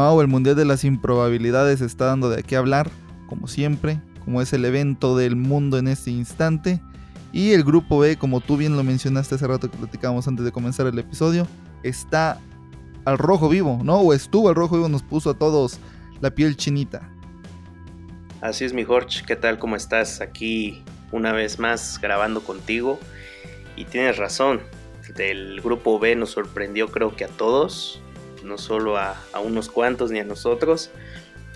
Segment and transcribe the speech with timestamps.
[0.00, 2.90] El Mundial de las Improbabilidades está dando de qué hablar,
[3.28, 6.80] como siempre, como es el evento del mundo en este instante.
[7.32, 10.52] Y el grupo B, como tú bien lo mencionaste hace rato que platicábamos antes de
[10.52, 11.46] comenzar el episodio,
[11.82, 12.40] está
[13.04, 13.98] al rojo vivo, ¿no?
[13.98, 15.78] O estuvo al rojo vivo, nos puso a todos
[16.22, 17.06] la piel chinita.
[18.40, 19.58] Así es, mi Jorge, ¿qué tal?
[19.58, 20.22] ¿Cómo estás?
[20.22, 20.82] Aquí
[21.12, 22.98] una vez más grabando contigo.
[23.76, 24.60] Y tienes razón,
[25.14, 28.00] del grupo B nos sorprendió creo que a todos,
[28.44, 30.90] no solo a, unos cuantos ni a nosotros,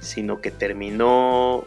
[0.01, 1.67] sino que terminó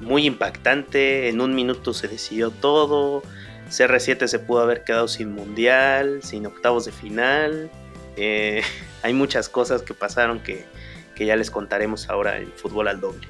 [0.00, 3.22] muy impactante, en un minuto se decidió todo,
[3.68, 7.70] CR7 se pudo haber quedado sin mundial, sin octavos de final,
[8.16, 8.62] eh,
[9.02, 10.66] hay muchas cosas que pasaron que,
[11.14, 13.26] que ya les contaremos ahora en Fútbol al Doble.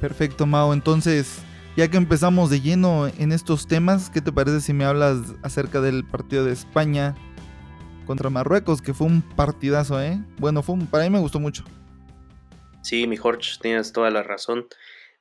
[0.00, 0.72] Perfecto, Mao.
[0.72, 1.38] Entonces,
[1.76, 5.80] ya que empezamos de lleno en estos temas, ¿qué te parece si me hablas acerca
[5.80, 7.14] del partido de España
[8.06, 8.80] contra Marruecos?
[8.80, 10.18] Que fue un partidazo, ¿eh?
[10.38, 11.64] Bueno, fue para mí me gustó mucho.
[12.82, 14.68] Sí, mi Jorge, tienes toda la razón.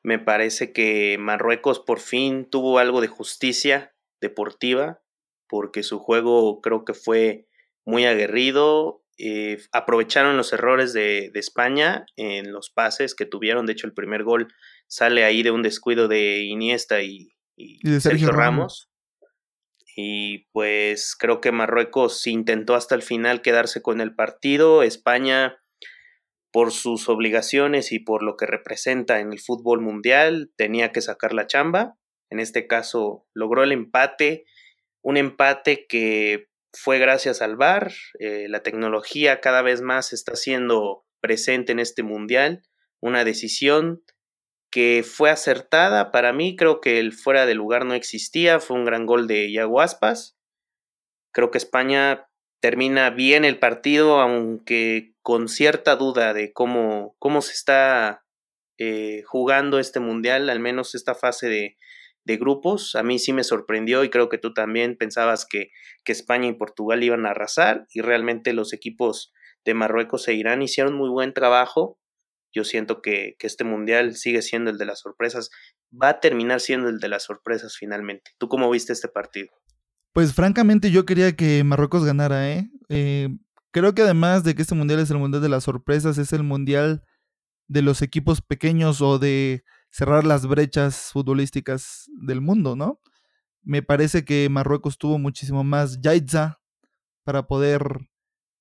[0.03, 5.02] Me parece que Marruecos por fin tuvo algo de justicia deportiva,
[5.47, 7.47] porque su juego creo que fue
[7.86, 9.03] muy aguerrido.
[9.17, 13.66] Eh, aprovecharon los errores de, España en los pases que tuvieron.
[13.66, 14.47] De hecho, el primer gol
[14.88, 18.91] sale ahí de un descuido de Iniesta y, de Sergio, Ramos.
[19.95, 24.83] Y pues creo que Marruecos intentó hasta el final quedarse con el partido.
[24.83, 25.57] España
[26.51, 31.33] por sus obligaciones y por lo que representa en el fútbol mundial, tenía que sacar
[31.33, 31.97] la chamba.
[32.29, 34.45] En este caso logró el empate,
[35.01, 37.91] un empate que fue gracias al VAR.
[38.19, 42.63] Eh, la tecnología cada vez más está siendo presente en este mundial.
[43.01, 44.03] Una decisión
[44.76, 46.58] que fue acertada para mí.
[46.58, 48.59] Creo que el fuera de lugar no existía.
[48.59, 50.38] Fue un gran gol de Iago Aspas.
[51.31, 52.28] Creo que España
[52.59, 58.25] termina bien el partido, aunque con cierta duda de cómo, cómo se está
[58.78, 61.78] eh, jugando este mundial, al menos esta fase de,
[62.25, 62.96] de, grupos.
[62.96, 65.69] A mí sí me sorprendió y creo que tú también pensabas que,
[66.03, 69.31] que España y Portugal iban a arrasar y realmente los equipos
[69.64, 71.97] de Marruecos e Irán hicieron muy buen trabajo.
[72.55, 75.51] Yo siento que, que, este mundial sigue siendo el de las sorpresas,
[75.91, 78.31] va a terminar siendo el de las sorpresas finalmente.
[78.39, 79.49] ¿Tú cómo viste este partido?
[80.13, 82.69] Pues francamente yo quería que Marruecos ganara, ¿eh?
[82.89, 83.29] eh
[83.75, 86.43] Creo que además de que este mundial es el mundial de las sorpresas, es el
[86.43, 87.03] mundial
[87.67, 93.01] de los equipos pequeños o de cerrar las brechas futbolísticas del mundo, ¿no?
[93.63, 96.61] Me parece que Marruecos tuvo muchísimo más yaitza
[97.25, 98.07] para poder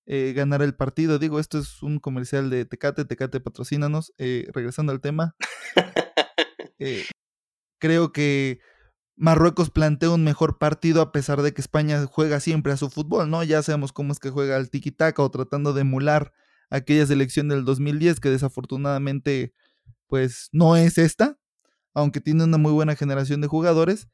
[0.07, 1.19] eh, ganar el partido.
[1.19, 4.13] Digo, esto es un comercial de Tecate, Tecate patrocínanos.
[4.19, 5.37] Eh, regresando al tema.
[6.81, 7.05] Eh,
[7.79, 8.59] creo que
[9.17, 13.31] Marruecos plantea un mejor partido a pesar de que España juega siempre a su fútbol,
[13.31, 13.45] ¿no?
[13.45, 16.33] Ya sabemos cómo es que juega al tiki-taka o tratando de emular
[16.69, 19.55] aquella selección del 2010 que desafortunadamente
[20.09, 21.39] pues no es esta,
[21.95, 24.09] aunque tiene una muy buena generación de jugadores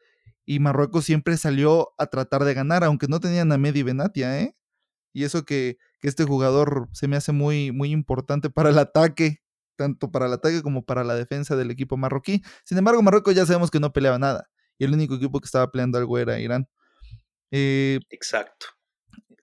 [0.45, 4.55] y Marruecos siempre salió a tratar de ganar, aunque no tenían a Medi Benatia, ¿eh?
[5.13, 9.43] Y eso que, que este jugador se me hace muy, muy importante para el ataque,
[9.77, 12.43] tanto para el ataque como para la defensa del equipo marroquí.
[12.65, 14.49] Sin embargo, Marruecos ya sabemos que no peleaba nada
[14.81, 16.67] y el único equipo que estaba peleando algo era Irán.
[17.51, 18.67] Eh, Exacto.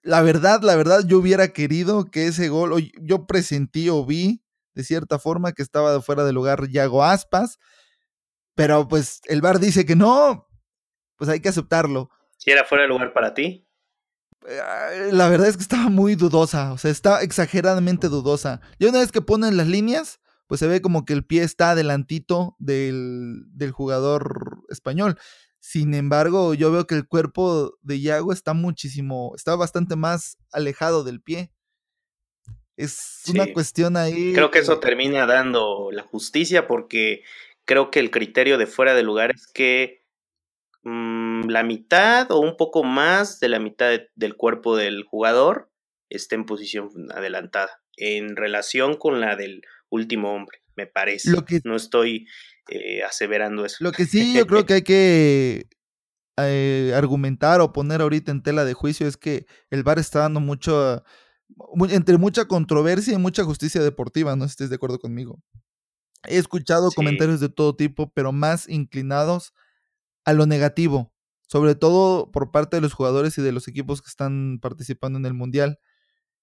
[0.01, 4.41] La verdad, la verdad, yo hubiera querido que ese gol, yo presentí o vi
[4.73, 7.59] de cierta forma que estaba fuera de lugar Yago Aspas,
[8.55, 10.47] pero pues el VAR dice que no,
[11.17, 12.09] pues hay que aceptarlo.
[12.37, 13.66] ¿Si era fuera de lugar para ti?
[14.45, 18.61] Eh, la verdad es que estaba muy dudosa, o sea, está exageradamente dudosa.
[18.77, 21.71] Y una vez que ponen las líneas, pues se ve como que el pie está
[21.71, 25.17] adelantito del, del jugador español.
[25.59, 31.03] Sin embargo, yo veo que el cuerpo de Iago está muchísimo, está bastante más alejado
[31.03, 31.51] del pie.
[32.77, 34.33] Es una cuestión ahí.
[34.33, 37.23] Creo que eso termina dando la justicia porque
[37.65, 40.03] creo que el criterio de fuera de lugar es que
[40.83, 45.71] mm, la mitad o un poco más de la mitad del cuerpo del jugador
[46.09, 51.31] esté en posición adelantada en relación con la del último hombre, me parece.
[51.63, 52.27] no estoy
[52.69, 53.77] eh, aseverando eso.
[53.81, 55.67] Lo que sí yo creo que hay que
[56.37, 60.39] eh, argumentar o poner ahorita en tela de juicio es que el VAR está dando
[60.39, 61.03] mucho,
[61.89, 65.41] entre mucha controversia y mucha justicia deportiva, no sé si estés de acuerdo conmigo.
[66.25, 69.53] He escuchado comentarios de todo tipo, pero más inclinados
[70.25, 71.13] a lo negativo,
[71.47, 75.25] sobre todo por parte de los jugadores y de los equipos que están participando en
[75.25, 75.79] el Mundial.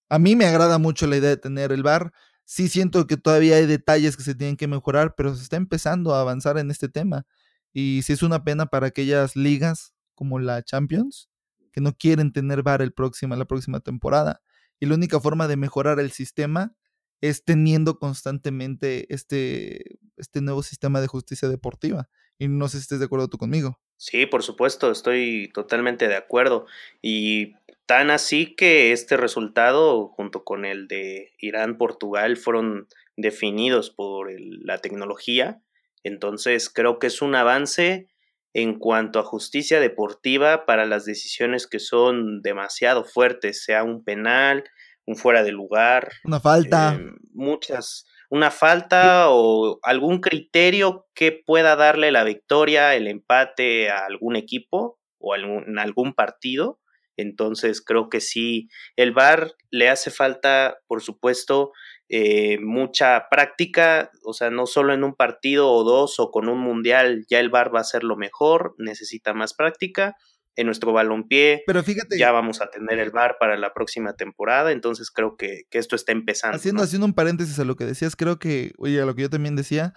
[0.08, 2.12] A mí me agrada mucho la idea de tener el VAR.
[2.44, 6.14] Sí siento que todavía hay detalles que se tienen que mejorar, pero se está empezando
[6.14, 7.26] a avanzar en este tema.
[7.72, 11.28] Y sí es una pena para aquellas ligas como la Champions,
[11.72, 14.40] que no quieren tener VAR el próximo, la próxima temporada.
[14.80, 16.74] Y la única forma de mejorar el sistema
[17.20, 22.08] es teniendo constantemente este, este nuevo sistema de justicia deportiva.
[22.38, 23.80] Y no sé si estés de acuerdo tú conmigo.
[23.96, 26.66] Sí, por supuesto, estoy totalmente de acuerdo.
[27.00, 27.54] Y
[27.86, 35.60] tan así que este resultado, junto con el de Irán-Portugal, fueron definidos por la tecnología.
[36.02, 38.08] Entonces creo que es un avance
[38.52, 44.64] en cuanto a justicia deportiva para las decisiones que son demasiado fuertes, sea un penal,
[45.06, 46.12] un fuera de lugar.
[46.24, 46.94] Una falta.
[46.94, 48.06] Eh, muchas.
[48.34, 54.98] Una falta o algún criterio que pueda darle la victoria, el empate a algún equipo
[55.20, 56.80] o en algún partido.
[57.16, 61.70] Entonces creo que sí, el VAR le hace falta, por supuesto,
[62.08, 66.58] eh, mucha práctica, o sea, no solo en un partido o dos o con un
[66.58, 70.16] mundial, ya el VAR va a ser lo mejor, necesita más práctica.
[70.56, 74.70] En nuestro balompié, Pero fíjate, ya vamos a tener el VAR para la próxima temporada,
[74.70, 76.56] entonces creo que, esto está empezando.
[76.56, 79.30] Haciendo, haciendo un paréntesis a lo que decías, creo que, oye, a lo que yo
[79.30, 79.94] también decía,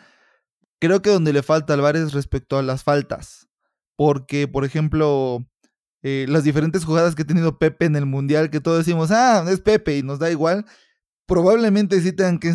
[0.80, 3.48] creo que donde le falta al VAR es respecto a las faltas.
[3.96, 5.46] Porque, por ejemplo,
[6.04, 9.44] eh, las diferentes jugadas que ha tenido Pepe en el Mundial, que todos decimos, ah,
[9.50, 10.66] es Pepe y nos da igual,
[11.28, 12.54] probablemente sí tengan que,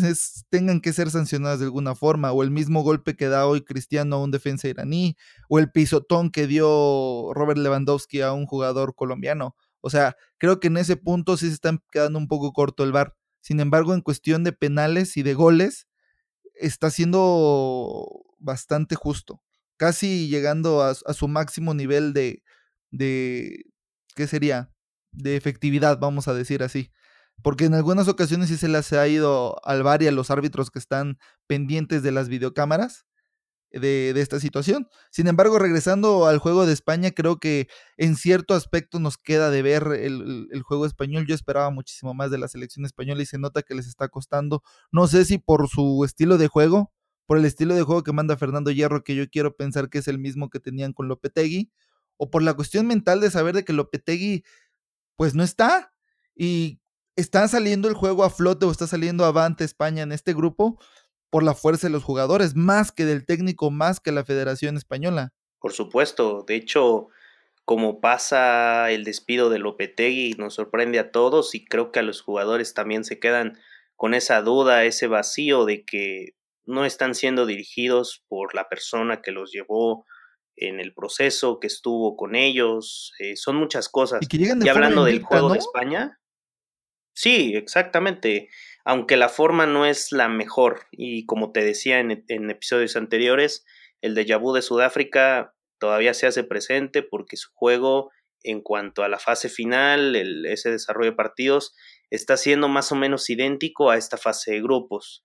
[0.50, 4.16] tengan que ser sancionadas de alguna forma, o el mismo golpe que da hoy Cristiano
[4.16, 5.16] a un defensa iraní,
[5.48, 9.54] o el pisotón que dio Robert Lewandowski a un jugador colombiano.
[9.82, 12.92] O sea, creo que en ese punto sí se están quedando un poco corto el
[12.92, 13.14] VAR.
[13.40, 15.86] Sin embargo, en cuestión de penales y de goles,
[16.54, 18.08] está siendo
[18.38, 19.42] bastante justo.
[19.76, 22.42] Casi llegando a, a su máximo nivel de,
[22.90, 23.64] de,
[24.14, 24.70] ¿qué sería?
[25.10, 26.90] De efectividad, vamos a decir así.
[27.42, 30.70] Porque en algunas ocasiones sí se les ha ido al bar y a los árbitros
[30.70, 33.04] que están pendientes de las videocámaras
[33.70, 34.88] de, de, esta situación.
[35.10, 39.62] Sin embargo, regresando al juego de España, creo que en cierto aspecto nos queda de
[39.62, 41.26] ver el, el, juego español.
[41.26, 44.62] Yo esperaba muchísimo más de la selección española y se nota que les está costando.
[44.90, 46.92] No sé si por su estilo de juego,
[47.26, 50.08] por el estilo de juego que manda Fernando Hierro, que yo quiero pensar que es
[50.08, 51.70] el mismo que tenían con Lopetegui,
[52.18, 54.44] o por la cuestión mental de saber de que Lopetegui
[55.16, 55.92] pues no está.
[56.34, 56.81] Y
[57.16, 60.78] está saliendo el juego a flote o está saliendo avante España en este grupo
[61.30, 65.32] por la fuerza de los jugadores, más que del técnico, más que la Federación Española.
[65.60, 67.08] Por supuesto, de hecho,
[67.64, 72.20] como pasa el despido de Lopetegui, nos sorprende a todos y creo que a los
[72.20, 73.58] jugadores también se quedan
[73.96, 79.32] con esa duda, ese vacío de que no están siendo dirigidos por la persona que
[79.32, 80.04] los llevó
[80.56, 84.20] en el proceso, que estuvo con ellos, eh, son muchas cosas.
[84.28, 86.18] Y, hablando del juego de España,
[87.14, 88.48] Sí, exactamente.
[88.84, 93.64] Aunque la forma no es la mejor, y como te decía en, en episodios anteriores,
[94.00, 98.10] el de vu de Sudáfrica todavía se hace presente porque su juego,
[98.42, 101.74] en cuanto a la fase final, el, ese desarrollo de partidos,
[102.10, 105.24] está siendo más o menos idéntico a esta fase de grupos.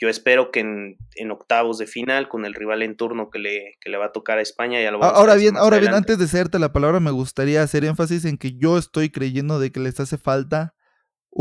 [0.00, 3.76] Yo espero que en, en, octavos de final, con el rival en turno que le,
[3.80, 6.18] que le va a tocar a España, ya lo vamos Ahora bien, ahora bien, antes
[6.18, 9.80] de hacerte la palabra, me gustaría hacer énfasis en que yo estoy creyendo de que
[9.80, 10.74] les hace falta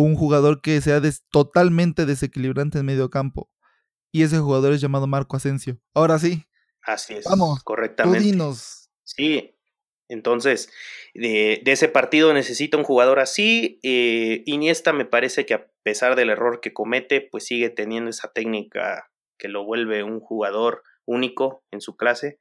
[0.03, 1.01] un jugador que sea
[1.31, 3.49] totalmente desequilibrante en medio campo.
[4.11, 5.79] Y ese jugador es llamado Marco Asensio.
[5.95, 6.45] Ahora sí.
[6.83, 7.25] Así es.
[7.25, 8.31] Vamos, correctamente.
[9.03, 9.55] Sí,
[10.07, 10.71] entonces,
[11.15, 13.79] de, ese partido necesita un jugador así.
[13.81, 18.31] Eh, Iniesta me parece que a pesar del error que comete, pues sigue teniendo esa
[18.31, 22.37] técnica que lo vuelve un jugador único en su clase.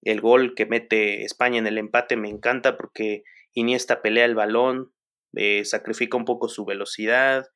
[0.00, 3.22] El gol que mete España en el empate me encanta porque
[3.52, 4.92] Iniesta pelea el balón,
[5.36, 7.46] eh, sacrifica un poco su velocidad,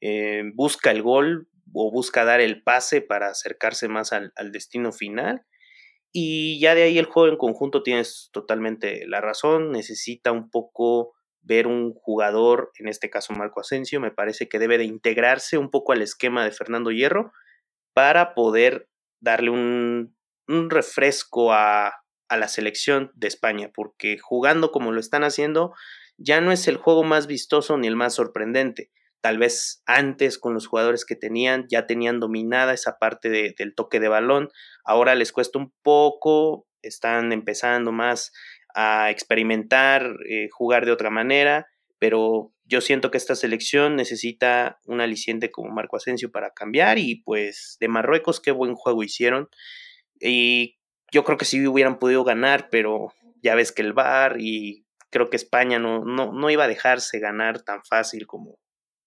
[0.00, 5.44] eh, busca el gol o busca dar el pase para acercarse más al, destino final.
[6.12, 11.14] Y ya de ahí el juego en conjunto tienes totalmente la razón, necesita un poco
[11.42, 15.70] ver un jugador, en este caso Marco Asensio, me parece que debe de integrarse un
[15.70, 17.32] poco al esquema de Fernando Hierro
[17.92, 18.88] para poder
[19.20, 20.16] darle un,
[20.48, 21.92] un refresco a,
[22.28, 25.74] a la selección de España, porque jugando como lo están haciendo,
[26.18, 28.90] ya no es el juego más vistoso ni el más sorprendente.
[29.20, 33.98] Tal vez antes con los jugadores que tenían ya tenían dominada esa parte del toque
[33.98, 34.50] de balón,
[34.84, 38.32] ahora les cuesta un poco, están empezando más
[38.74, 41.66] a experimentar, eh, jugar de otra manera,
[41.98, 47.22] pero yo siento que esta selección necesita un aliciente como Marco Asensio para cambiar y
[47.22, 49.48] pues de Marruecos qué buen juego hicieron
[50.20, 50.78] y
[51.12, 55.30] yo creo que sí hubieran podido ganar, pero ya ves que el VAR y creo
[55.30, 58.58] que España no, no, no iba a dejarse ganar tan fácil como,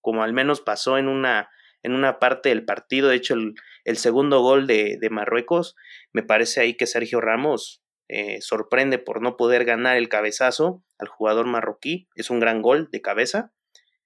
[0.01, 1.49] como al menos pasó en una,
[1.83, 3.09] en una parte del partido.
[3.09, 5.75] De hecho, el, el segundo gol de, de, Marruecos,
[6.13, 11.07] me parece ahí que Sergio Ramos eh, sorprende por no poder ganar el cabezazo al
[11.07, 12.07] jugador marroquí.
[12.15, 13.53] Es un gran gol de cabeza.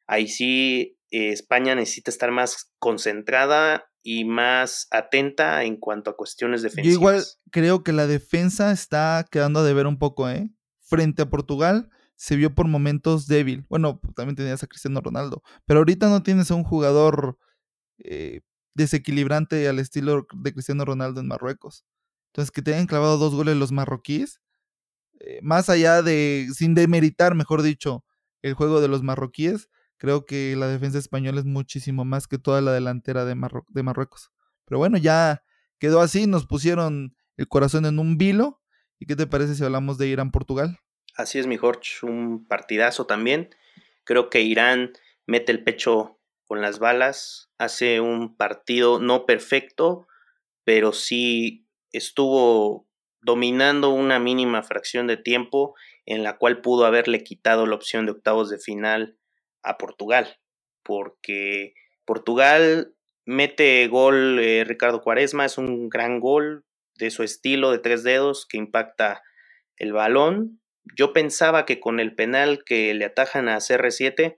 [0.05, 6.61] Ahí sí eh, España necesita estar más concentrada y más atenta en cuanto a cuestiones
[6.61, 6.93] defensivas.
[6.93, 10.49] Yo igual creo que la defensa está quedando a deber un poco, ¿eh?
[10.93, 13.65] Frente a Portugal se vio por momentos débil.
[13.67, 17.39] Bueno, también tenías a Cristiano Ronaldo, pero ahorita no tienes a un jugador
[17.97, 18.41] eh,
[18.75, 21.83] desequilibrante al estilo de Cristiano Ronaldo en Marruecos.
[22.27, 24.39] Entonces, que te hayan clavado dos goles los marroquíes,
[25.19, 28.05] eh, más allá de, sin demeritar, mejor dicho,
[28.43, 32.61] el juego de los marroquíes, creo que la defensa española es muchísimo más que toda
[32.61, 33.35] la delantera de,
[33.69, 34.29] de Marruecos.
[34.65, 35.43] Pero bueno, ya
[35.79, 38.61] quedó así, nos pusieron el corazón en un vilo.
[38.99, 40.77] ¿Y qué te parece si hablamos de Irán-Portugal?
[41.15, 43.49] Así es, mi Jorge, un partidazo también.
[44.03, 44.93] Creo que Irán
[45.25, 50.07] mete el pecho con las balas, hace un partido no perfecto,
[50.63, 52.87] pero sí estuvo
[53.21, 58.11] dominando una mínima fracción de tiempo en la cual pudo haberle quitado la opción de
[58.11, 59.17] octavos de final
[59.61, 60.39] a Portugal,
[60.83, 61.73] porque
[62.05, 62.93] Portugal
[63.25, 66.65] mete gol eh, Ricardo Cuaresma, es un gran gol
[66.95, 69.23] de su estilo de tres dedos que impacta
[69.77, 70.61] el balón.
[70.97, 74.37] Yo pensaba que con el penal que le atajan a CR7,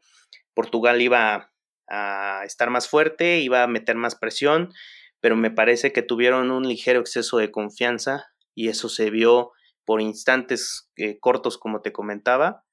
[0.54, 1.52] Portugal iba
[1.88, 4.74] a estar más fuerte, iba a meter más presión,
[5.20, 9.52] pero me parece que tuvieron un ligero exceso de confianza y eso se vio
[9.86, 12.64] por instantes eh, cortos, como te comentaba,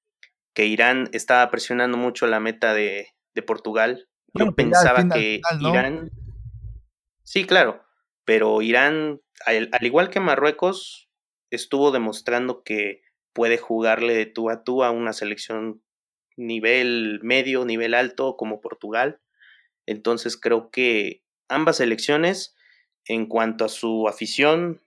[0.55, 3.09] que Irán estaba presionando mucho la meta de,
[3.47, 4.09] Portugal.
[4.35, 6.11] Yo pensaba que Irán...
[7.23, 7.83] Sí, claro,
[8.25, 11.09] pero Irán, al, igual que Marruecos,
[11.51, 13.03] estuvo demostrando que
[13.33, 15.83] puede jugarle de tú a tú a una selección
[16.37, 19.21] nivel medio, nivel alto como Portugal.
[19.87, 22.55] Entonces creo que ambas selecciones,
[23.07, 24.81] en cuanto a su afición,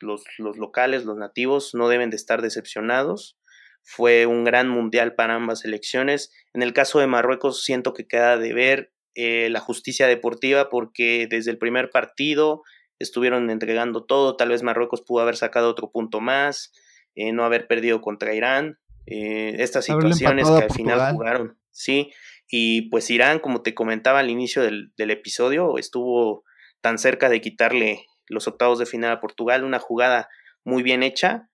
[0.00, 3.38] los, los locales, los nativos, no deben de estar decepcionados.
[3.82, 6.32] Fue un gran mundial para ambas selecciones.
[6.54, 11.26] En el caso de Marruecos siento que queda de ver eh, la justicia deportiva porque
[11.30, 12.62] desde el primer partido
[12.98, 14.36] estuvieron entregando todo.
[14.36, 16.72] Tal vez Marruecos pudo haber sacado otro punto más,
[17.16, 18.78] eh, no haber perdido contra Irán.
[19.06, 22.12] Eh, estas situaciones que al final jugaron, sí.
[22.48, 26.44] Y pues Irán, como te comentaba al inicio del, del episodio, estuvo
[26.80, 30.28] tan cerca de quitarle los octavos de final a Portugal, una jugada
[30.64, 31.48] muy bien hecha,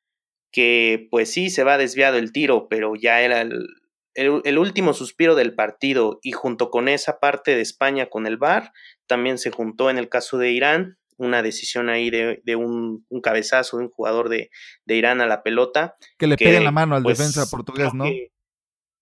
[0.51, 3.67] que pues sí se va desviado el tiro, pero ya era el,
[4.15, 8.73] el, último suspiro del partido y junto con esa parte de España con el VAR,
[9.07, 13.21] también se juntó en el caso de Irán una decisión ahí de, de un, un,
[13.21, 14.51] cabezazo de un jugador de,
[14.85, 15.97] de, Irán a la pelota.
[16.19, 18.05] Que le pegue la mano al pues, defensa portugués, ¿no?
[18.05, 18.31] sí,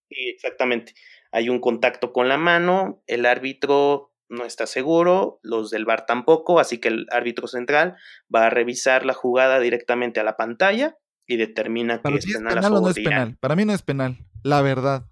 [0.09, 0.95] exactamente.
[1.33, 6.61] Hay un contacto con la mano, el árbitro no está seguro, los del VAR tampoco,
[6.61, 7.97] así que el árbitro central
[8.35, 12.81] va a revisar la jugada directamente a la pantalla y determina que es penal, o
[12.81, 13.37] no es penal.
[13.41, 15.05] Para mí no es penal, la verdad.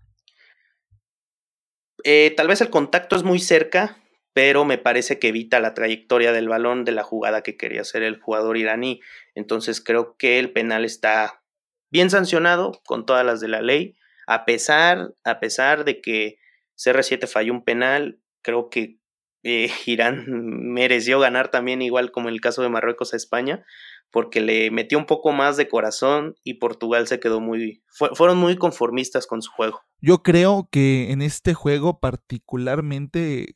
[2.05, 3.99] Eh, tal vez el contacto es muy cerca,
[4.38, 8.04] pero me parece que evita la trayectoria del balón de la jugada que quería hacer
[8.04, 9.00] el jugador iraní.
[9.35, 11.42] Entonces creo que el penal está
[11.90, 13.97] bien sancionado con todas las de la ley,
[14.28, 16.38] a pesar, a pesar de que
[16.76, 19.00] CR7 falló un penal, creo que
[19.42, 23.64] eh, Irán mereció ganar también, igual como en el caso de Marruecos a España,
[24.12, 27.83] porque le metió un poco más de corazón y Portugal se quedó muy,
[28.14, 29.83] fueron muy conformistas con su juego.
[30.00, 33.54] Yo creo que en este juego particularmente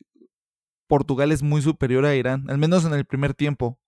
[0.93, 3.79] Portugal es muy superior a Irán, al menos en el primer tiempo.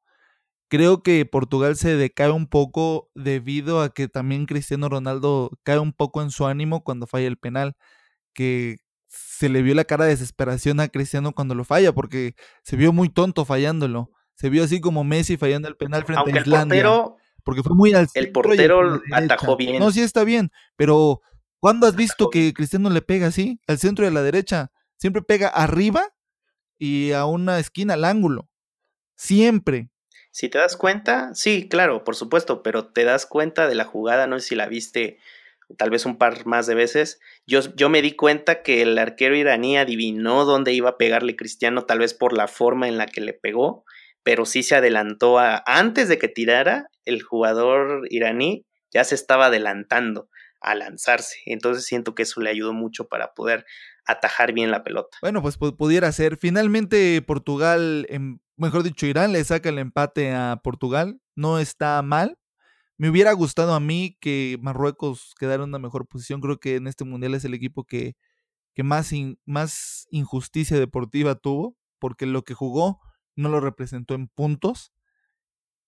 [0.69, 5.93] Creo que Portugal se decae un poco debido a que también Cristiano Ronaldo cae un
[5.93, 7.75] poco en su ánimo cuando falla el penal,
[8.33, 12.33] que se le vio la cara de desesperación a Cristiano cuando lo falla, porque
[12.63, 14.09] se vio muy tonto fallándolo.
[14.33, 16.79] Se vio así como Messi fallando el penal frente a Islandia.
[16.79, 19.77] El portero, porque fue muy al El portero atajó bien.
[19.77, 21.21] No, sí está bien, pero
[21.59, 23.59] ¿cuándo has visto que Cristiano le pega así?
[23.67, 24.71] Al centro y a la derecha.
[24.97, 26.14] Siempre pega arriba
[26.77, 28.49] y a una esquina al ángulo.
[29.15, 29.89] Siempre.
[30.31, 34.27] Si te das cuenta, sí, claro, por supuesto, pero te das cuenta de la jugada,
[34.27, 35.17] no sé si la viste
[35.77, 39.35] tal vez un par más de veces, yo, yo me di cuenta que el arquero
[39.35, 43.21] iraní adivinó dónde iba a pegarle Cristiano, tal vez por la forma en la que
[43.21, 43.83] le pegó,
[44.23, 49.47] pero sí se adelantó a, antes de que tirara, el jugador iraní ya se estaba
[49.47, 50.29] adelantando
[50.61, 51.37] a lanzarse.
[51.45, 53.65] Entonces siento que eso le ayudó mucho para poder
[54.05, 55.17] atajar bien la pelota.
[55.21, 56.37] Bueno, pues pudiera ser.
[56.37, 58.07] Finalmente Portugal,
[58.57, 61.19] mejor dicho, Irán le saca el empate a Portugal.
[61.35, 62.37] No está mal.
[62.97, 66.39] Me hubiera gustado a mí que Marruecos quedara en una mejor posición.
[66.39, 68.15] Creo que en este mundial es el equipo que,
[68.73, 69.11] que más,
[69.45, 73.01] más injusticia deportiva tuvo, porque lo que jugó
[73.35, 74.93] no lo representó en puntos.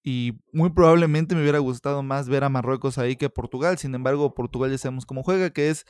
[0.04, 3.78] Y muy probablemente me hubiera gustado más ver a Marruecos ahí que a Portugal.
[3.78, 5.86] Sin embargo, Portugal ya sabemos cómo juega, que es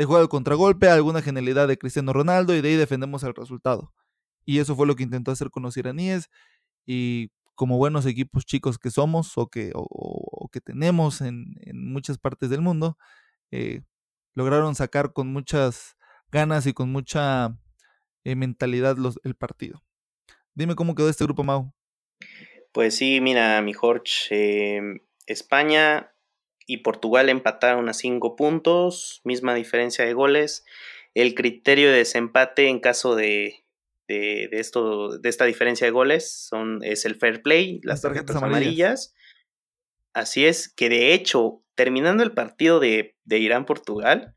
[0.00, 3.92] te juega el contragolpe, alguna genialidad de Cristiano Ronaldo y de ahí defendemos el resultado.
[4.46, 6.30] Y eso fue lo que intentó hacer con los iraníes
[6.86, 12.48] y como buenos equipos chicos que somos o que, o, que tenemos en, muchas partes
[12.48, 12.96] del mundo,
[13.50, 13.82] eh,
[14.32, 15.98] lograron sacar con muchas
[16.32, 17.54] ganas y con mucha
[18.24, 19.84] eh, mentalidad el partido.
[20.54, 21.74] Dime cómo quedó este grupo, Mau.
[22.72, 26.10] Pues sí, mira, mi Jorge, em, España
[26.70, 30.64] y Portugal empataron a cinco puntos, misma diferencia de goles.
[31.14, 33.64] El criterio de desempate en caso de,
[34.06, 39.16] de, esto, de esta diferencia de goles son, es el fair play, las, tarjetas, amarillas.
[40.12, 44.36] Así es, que de hecho, terminando el partido de, de Irán-Portugal,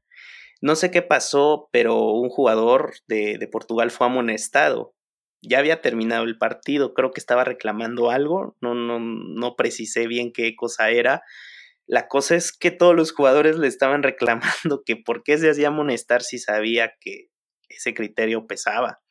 [0.59, 4.95] no sé qué pasó, pero un jugador de, de, Portugal fue amonestado.
[5.43, 10.33] Ya había terminado el partido, creo que estaba reclamando algo, no, no, no precisé bien
[10.33, 11.21] qué cosa era.
[11.85, 15.67] La cosa es que todos los jugadores le estaban reclamando que por qué se hacía
[15.69, 17.27] amonestar si sabía que
[17.69, 19.01] ese criterio pesaba.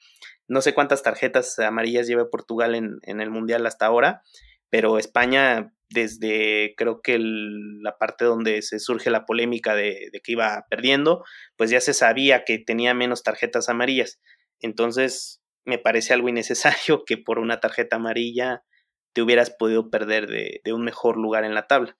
[0.48, 4.22] No sé cuántas tarjetas amarillas lleva Portugal en, en el Mundial hasta ahora,
[4.70, 10.64] pero España desde creo que la parte donde se surge la polémica de, que iba
[10.68, 11.24] perdiendo,
[11.56, 14.20] pues ya se sabía que tenía menos tarjetas amarillas.
[14.60, 18.64] Entonces me parece algo innecesario que por una tarjeta amarilla
[19.12, 21.96] te hubieras podido perder de un mejor lugar en la tabla.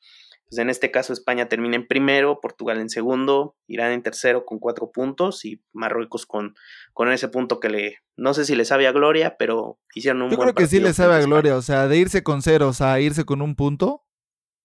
[0.53, 4.59] Pues en este caso España termina en primero, Portugal en segundo, Irán en tercero con
[4.59, 6.55] cuatro puntos y Marruecos con,
[6.93, 10.31] con ese punto que le, no sé si le sabe a gloria, pero hicieron un
[10.31, 13.01] Yo creo que sí le sabe a gloria, o sea, de irse con ceros a
[13.01, 14.05] irse con un punto,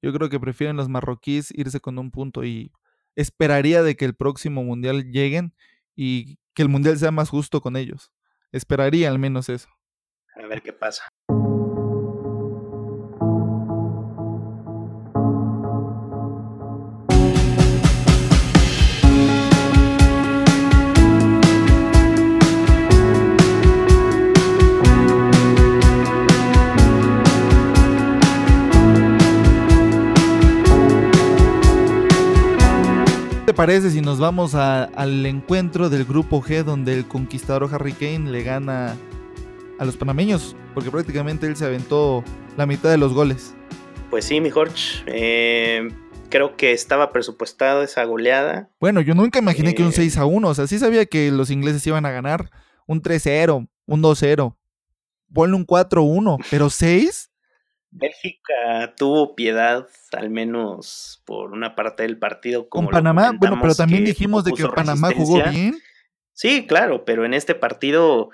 [0.01, 2.73] yo creo que prefieren los marroquíes irse con un punto y
[3.15, 5.55] esperaría de que el próximo mundial lleguen
[5.95, 8.11] y que el mundial sea más justo con ellos.
[8.51, 9.69] Esperaría al menos eso.
[10.35, 11.07] A ver qué pasa.
[33.53, 38.43] Parece si nos vamos al encuentro del grupo G donde el conquistador Harry Kane le
[38.43, 38.95] gana
[39.79, 40.55] a los panameños?
[40.73, 42.23] Porque prácticamente él se aventó
[42.57, 43.55] la mitad de los goles.
[44.09, 45.03] Pues sí, mi Jorge.
[45.07, 45.89] Eh,
[46.29, 48.69] creo que estaba presupuestado esa goleada.
[48.79, 50.47] Bueno, yo nunca imaginé que un 6 eh, a 1.
[50.47, 52.49] O sea, sí sabía que los ingleses iban a ganar
[52.85, 54.55] un 3-0, un 2-0.
[55.33, 57.31] Ponle un 4-1, pero 6
[57.91, 62.69] Bélgica tuvo piedad, al menos por una parte del partido.
[62.69, 65.77] Con Panamá, bueno, pero también dijimos de que Panamá jugó bien.
[66.33, 68.29] Sí, claro, pero en este partido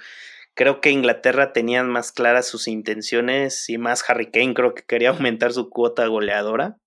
[0.56, 5.10] creo que Inglaterra tenían más claras sus intenciones y más Harry Kane creo que quería
[5.10, 6.78] aumentar su cuota goleadora.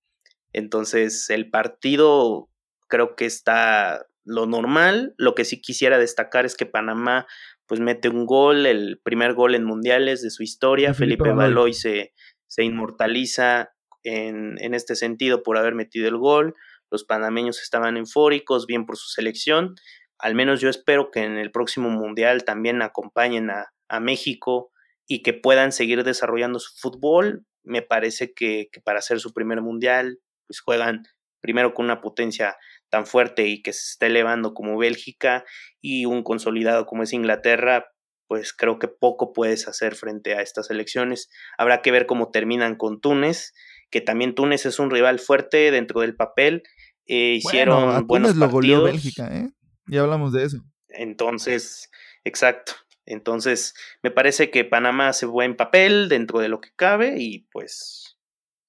[0.52, 2.50] Entonces el partido
[2.88, 5.14] creo que está lo normal.
[5.16, 7.26] Lo que sí quisiera destacar es que Panamá
[7.66, 10.94] pues mete un gol, el primer gol en mundiales de su historia.
[10.94, 12.12] Felipe Baloy se,
[12.46, 16.54] se inmortaliza en, en, este sentido por haber metido el gol.
[16.90, 19.74] Los panameños estaban eufóricos, bien por su selección.
[20.18, 24.70] Al menos yo espero que en el próximo mundial también acompañen a, a México
[25.06, 27.44] y que puedan seguir desarrollando su fútbol.
[27.64, 31.02] Me parece que, que para hacer su primer mundial, pues juegan
[31.40, 32.56] primero con una potencia
[32.88, 35.44] tan fuerte y que se está elevando como Bélgica
[35.80, 37.87] y un consolidado como es Inglaterra,
[38.26, 41.28] pues creo que poco puedes hacer frente a estas elecciones.
[41.58, 43.52] Habrá que ver cómo terminan con Túnez,
[43.90, 46.62] que también Túnez es un rival fuerte dentro del papel.
[47.06, 49.50] Eh, hicieron bueno, a buenos Túnez lo goleó Bélgica, ¿eh?
[49.86, 50.58] Ya hablamos de eso.
[50.88, 51.90] Entonces,
[52.24, 52.72] exacto.
[53.04, 58.18] Entonces, me parece que Panamá hace buen papel dentro de lo que cabe y pues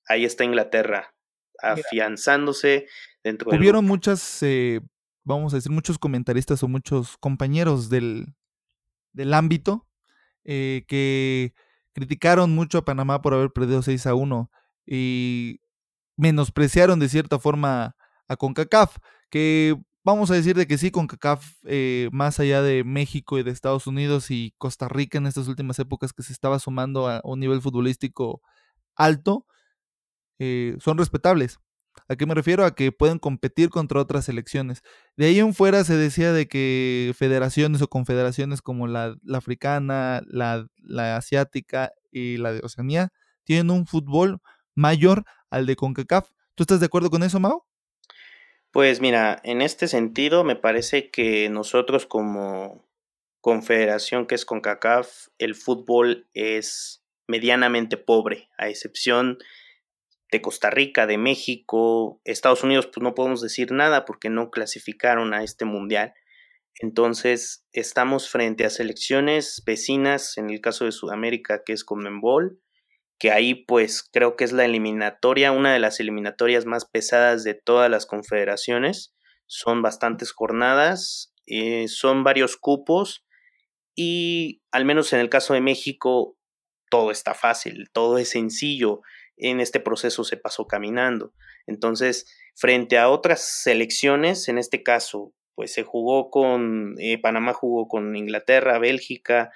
[0.08, 1.16] ahí está Inglaterra
[1.60, 2.88] afianzándose
[3.24, 3.58] dentro de...
[3.58, 4.80] Hubieron muchas, eh,
[5.24, 8.36] vamos a decir, muchos comentaristas o muchos compañeros del,
[9.18, 9.88] del ámbito
[10.46, 11.54] eh, que
[11.94, 14.52] criticaron mucho a Panamá por haber perdido 6 a 1
[14.86, 15.60] y
[16.16, 17.96] menospreciaron de cierta forma
[18.28, 18.98] a CONCACAF,
[19.30, 23.52] que vamos a decir de que sí, CONCACAF, eh, más allá de México y de
[23.52, 27.40] Estados Unidos y Costa Rica en estas últimas épocas que se estaba sumando a un
[27.40, 28.42] nivel futbolístico
[28.96, 29.46] alto,
[30.40, 31.60] eh, son respetables.
[32.08, 32.66] ¿A qué me refiero?
[32.66, 34.82] A que pueden competir contra otras selecciones.
[35.16, 40.68] De ahí en fuera se decía de que federaciones o confederaciones como la, africana, la,
[40.78, 43.10] la, asiática y la de Oceanía
[43.44, 44.40] tienen un fútbol
[44.76, 46.30] mayor al de CONCACAF.
[46.56, 47.66] ¿Tú estás de acuerdo con eso, Mao?
[48.72, 52.88] Pues mira, en este sentido me parece que nosotros como
[53.42, 59.46] confederación que es CONCACAF, el fútbol es medianamente pobre, a excepción de
[60.42, 65.44] Costa Rica, de México, Estados Unidos, pues no podemos decir nada porque no clasificaron a
[65.44, 66.14] este mundial.
[66.80, 72.60] Entonces, estamos frente a selecciones vecinas, en el caso de Sudamérica, que es Conmebol,
[73.20, 77.56] que ahí pues creo que es la eliminatoria, una de las eliminatorias más pesadas de
[77.56, 79.16] todas las confederaciones.
[79.48, 83.26] Son bastantes jornadas, eh, son varios cupos
[83.96, 86.38] y al menos en el caso de México
[86.92, 89.02] todo está fácil, todo es sencillo.
[89.38, 91.34] En este proceso se pasó caminando.
[91.68, 97.88] Entonces, frente a otras selecciones, en este caso, pues se jugó con, eh, Panamá jugó
[97.88, 99.52] con Inglaterra, Bélgica,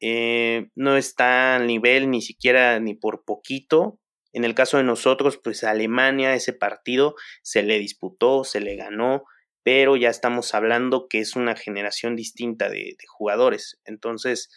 [0.00, 4.00] eh, no está al nivel ni siquiera ni por poquito.
[4.32, 9.24] En el caso de nosotros, pues Alemania, ese partido se le disputó, se le ganó,
[9.62, 13.80] pero ya estamos hablando que es una generación distinta de, jugadores.
[13.84, 14.50] Entonces,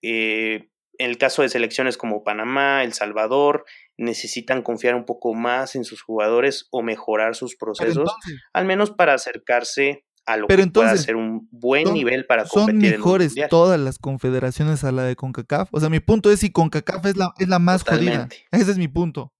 [0.00, 3.64] eh, en el caso de selecciones como Panamá, El Salvador,
[4.00, 8.10] necesitan confiar un poco más en sus jugadores o mejorar sus procesos,
[8.54, 12.46] al menos para acercarse a lo Pero que entonces, pueda ser un buen nivel para
[12.46, 15.68] ¿Son competir mejores en un todas las confederaciones a la de CONCACAF?
[15.72, 18.26] O sea, mi punto es si CONCACAF es la, es la más jodida.
[18.26, 18.46] Totalmente.
[18.50, 19.34] Ese es mi punto.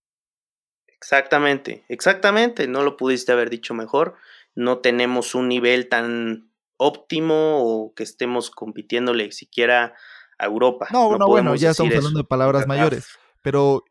[0.89, 4.17] Exactamente, exactamente, no lo pudiste haber dicho mejor.
[4.55, 9.95] No tenemos un nivel tan óptimo o que estemos compitiéndole siquiera
[10.39, 10.89] a Europa.
[10.93, 12.01] No, no, bueno, ya estamos eso.
[12.01, 12.79] hablando de palabras CONCACAF.
[12.79, 13.09] mayores.
[13.43, 13.85] Pero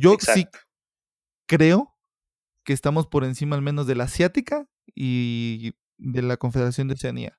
[0.00, 0.46] yo sí
[1.46, 1.94] creo
[2.64, 7.38] que estamos por encima al menos de la asiática y de la Confederación de Oceanía.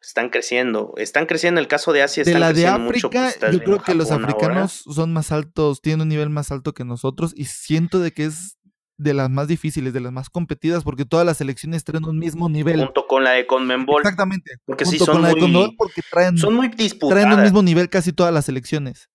[0.00, 1.60] Están creciendo, están creciendo.
[1.60, 3.08] El caso de Asia De están la de mucho.
[3.08, 4.24] África, pues, estás yo creo que los ahora.
[4.26, 8.24] africanos son más altos, tienen un nivel más alto que nosotros y siento de que
[8.26, 8.56] es
[8.96, 12.48] de las más difíciles, de las más competidas, porque todas las selecciones traen un mismo
[12.48, 12.80] nivel.
[12.84, 14.52] junto con la de Conmebol, Exactamente.
[14.66, 17.34] porque sí junto son con la de muy- Conmebol, porque traen, son muy traen disputadas.
[17.36, 19.08] un mismo nivel casi todas las selecciones.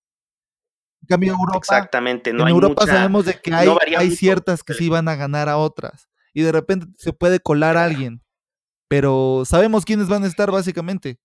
[1.04, 3.68] En cambio, Europa, Exactamente, no en hay Europa mucha- sabemos de que no hay,
[4.08, 4.16] mucho.
[4.16, 6.08] ciertas que sí van a ganar a otras.
[6.34, 8.24] Y de repente se puede colar a alguien.
[8.88, 11.20] Pero sabemos quiénes van a estar básicamente.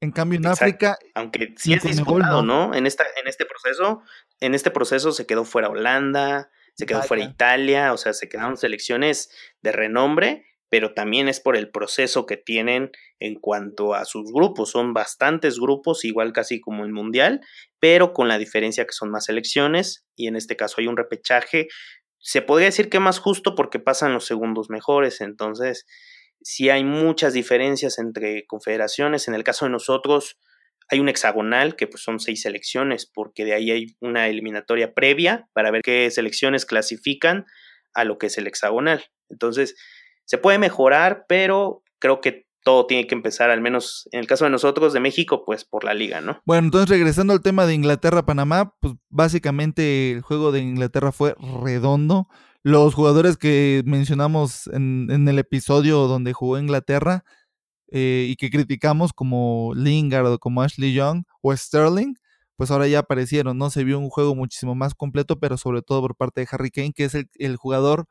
[0.00, 0.64] En cambio, en Exacto.
[0.64, 2.68] África, aunque sí es disputado, no.
[2.68, 2.74] ¿no?
[2.74, 4.02] En esta, en este proceso,
[4.40, 7.24] en este proceso se quedó fuera Holanda, se quedó fuera.
[7.24, 9.30] Italia, o sea, se quedaron selecciones
[9.62, 14.70] de renombre, pero también es por el proceso que tienen en cuanto a sus grupos.
[14.70, 17.40] Son bastantes grupos, igual casi como el Mundial,
[17.80, 21.66] pero con la diferencia que son más selecciones y en este caso hay un repechaje.
[22.18, 25.86] Se podría decir que más justo porque pasan los segundos mejores, entonces
[26.40, 29.26] sí hay muchas diferencias entre confederaciones.
[29.26, 30.38] En el caso de nosotros,
[30.88, 35.48] hay un hexagonal que pues, son seis selecciones, porque de ahí hay una eliminatoria previa
[35.52, 37.46] para ver qué selecciones clasifican
[37.92, 39.04] a lo que es el hexagonal.
[39.28, 39.76] Entonces,
[40.30, 44.44] se puede mejorar, pero creo que todo tiene que empezar, al menos en el caso
[44.44, 46.40] de nosotros, de México, pues por la liga, ¿no?
[46.44, 52.28] Bueno, entonces regresando al tema de Inglaterra-Panamá, pues básicamente el juego de Inglaterra fue redondo.
[52.62, 57.24] Los jugadores que mencionamos en, el episodio donde jugó Inglaterra
[57.90, 62.14] eh, y que criticamos como Lingard o como Ashley Young o Sterling,
[62.54, 63.68] pues ahora ya aparecieron, ¿no?
[63.70, 66.92] Se vio un juego muchísimo más completo, pero sobre todo por parte de Harry Kane,
[66.92, 68.06] que es el jugador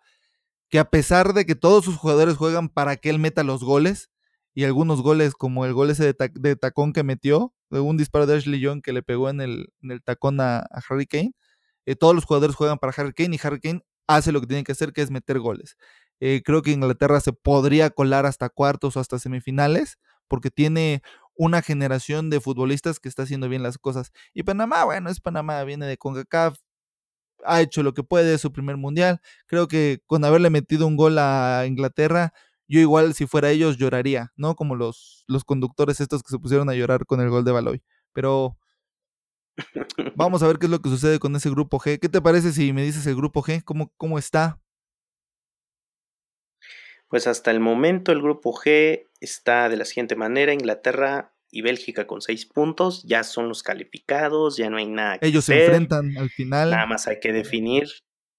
[0.69, 4.09] que a pesar de que todos sus jugadores juegan para que él meta los goles,
[4.55, 7.97] y algunos goles como el gol ese de, ta- de tacón que metió, de un
[7.97, 11.05] disparo de Ashley Young que le pegó en el, en el tacón a, a Harry
[11.05, 11.33] Kane,
[11.85, 14.63] eh, todos los jugadores juegan para Harry Kane y Harry Kane hace lo que tiene
[14.63, 15.77] que hacer, que es meter goles.
[16.19, 21.01] Eh, creo que Inglaterra se podría colar hasta cuartos o hasta semifinales, porque tiene
[21.35, 24.11] una generación de futbolistas que está haciendo bien las cosas.
[24.33, 26.57] Y Panamá, bueno, es Panamá, viene de CONCACAF,
[27.45, 29.21] ha hecho lo que puede, su primer mundial.
[29.47, 32.33] Creo que con haberle metido un gol a Inglaterra,
[32.67, 34.55] yo igual si fuera ellos lloraría, ¿no?
[34.55, 37.83] Como los, los conductores estos que se pusieron a llorar con el gol de Baloy.
[38.13, 38.57] Pero
[40.15, 41.99] vamos a ver qué es lo que sucede con ese grupo G.
[41.99, 43.63] ¿Qué te parece si me dices el grupo G?
[43.63, 44.59] ¿Cómo, cómo está?
[47.07, 52.07] Pues hasta el momento el grupo G está de la siguiente manera, Inglaterra y Bélgica
[52.07, 56.17] con seis puntos, ya son los calificados, ya no hay nada que Ellos se enfrentan
[56.17, 56.69] al final.
[56.69, 57.89] Nada más hay que definir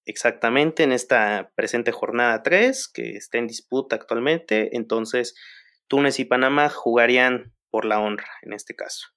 [0.04, 4.76] exactamente en esta presente jornada 3 que está en disputa actualmente.
[4.76, 5.34] Entonces,
[5.88, 9.08] Túnez y Panamá jugarían por la honra en este caso.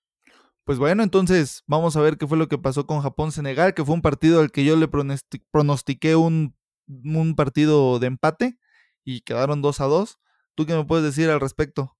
[0.65, 3.95] Pues bueno, entonces vamos a ver qué fue lo que pasó con Japón-Senegal, que fue
[3.95, 6.55] un partido al que yo le pronosti- pronostiqué un,
[6.87, 8.57] un partido de empate
[9.03, 10.19] y quedaron 2 a 2.
[10.55, 11.97] ¿Tú qué me puedes decir al respecto?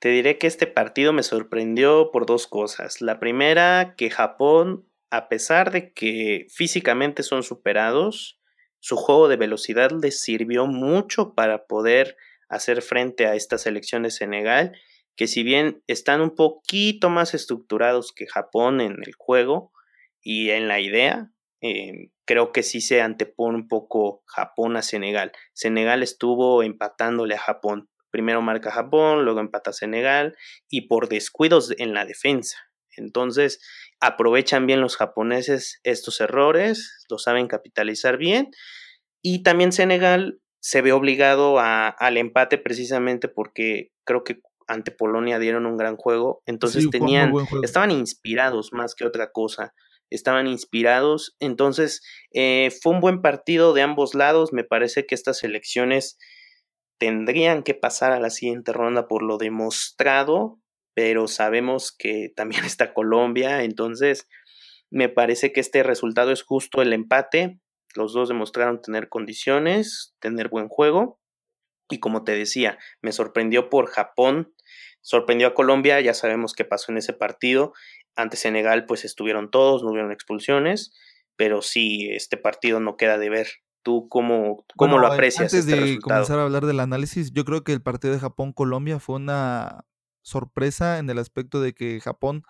[0.00, 3.02] Te diré que este partido me sorprendió por dos cosas.
[3.02, 8.40] La primera, que Japón, a pesar de que físicamente son superados,
[8.78, 12.16] su juego de velocidad les sirvió mucho para poder
[12.48, 14.72] hacer frente a esta selección de Senegal,
[15.16, 19.70] que si bien están un poquito más estructurados que Japón en el juego
[20.22, 25.32] y en la idea, eh, creo que sí se antepone un poco Japón a Senegal.
[25.52, 27.90] Senegal estuvo empatándole a Japón.
[28.10, 30.36] Primero marca Japón, luego empata Senegal
[30.68, 32.58] y por descuidos en la defensa.
[32.96, 33.60] Entonces,
[34.00, 38.50] aprovechan bien los japoneses estos errores, lo saben capitalizar bien
[39.22, 45.66] y también Senegal se ve obligado al empate precisamente porque creo que ante Polonia dieron
[45.66, 49.74] un gran juego, entonces tenían, estaban inspirados más que otra cosa,
[50.10, 55.42] estaban inspirados, entonces eh, fue un buen partido de ambos lados, me parece que estas
[55.42, 56.18] elecciones
[57.00, 60.60] tendrían que pasar a la siguiente ronda por lo demostrado,
[60.94, 64.28] pero sabemos que también está Colombia, entonces
[64.90, 67.58] me parece que este resultado es justo el empate,
[67.96, 71.18] los dos demostraron tener condiciones, tener buen juego.
[71.88, 74.54] Y como te decía, me sorprendió por Japón,
[75.00, 77.72] sorprendió a Colombia, ya sabemos qué pasó en ese partido.
[78.14, 80.92] Ante Senegal, pues estuvieron todos, no hubieron expulsiones,
[81.34, 83.48] pero sí, este partido no queda de ver.
[83.82, 85.52] ¿Tú cómo, cómo lo aprecias?
[85.52, 88.98] Antes este de comenzar a hablar del análisis, yo creo que el partido de Japón-Colombia
[88.98, 89.86] fue una
[90.22, 92.42] sorpresa en el aspecto de que Japón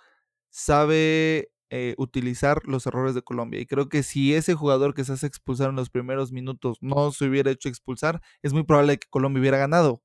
[0.48, 3.60] sabe eh, utilizar los errores de Colombia.
[3.60, 7.12] Y creo que si ese jugador que se hace expulsar en los primeros minutos no
[7.12, 10.02] se hubiera hecho expulsar, es muy probable que Colombia hubiera ganado.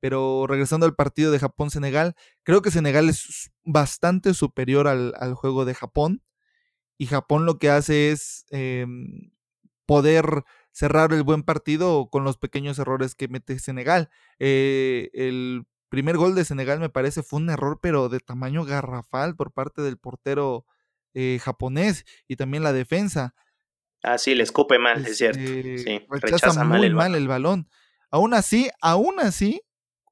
[0.00, 5.74] Pero regresando al partido de Japón-Senegal, creo que Senegal es bastante superior al, juego de
[5.74, 6.22] Japón.
[6.98, 9.30] Y Japón lo que hace es em,
[9.86, 14.10] poder cerrar el buen partido con los pequeños errores que mete Senegal.
[14.38, 19.36] Eh, el primer gol de Senegal me parece fue un error, pero de tamaño garrafal
[19.36, 20.66] por parte del portero
[21.14, 23.34] eh, japonés y también la defensa.
[24.02, 25.40] Ah, sí, le escupe mal, es cierto.
[25.40, 27.68] Este, sí, rechaza, muy mal, el, mal el balón.
[28.10, 29.62] Aún así, aún así,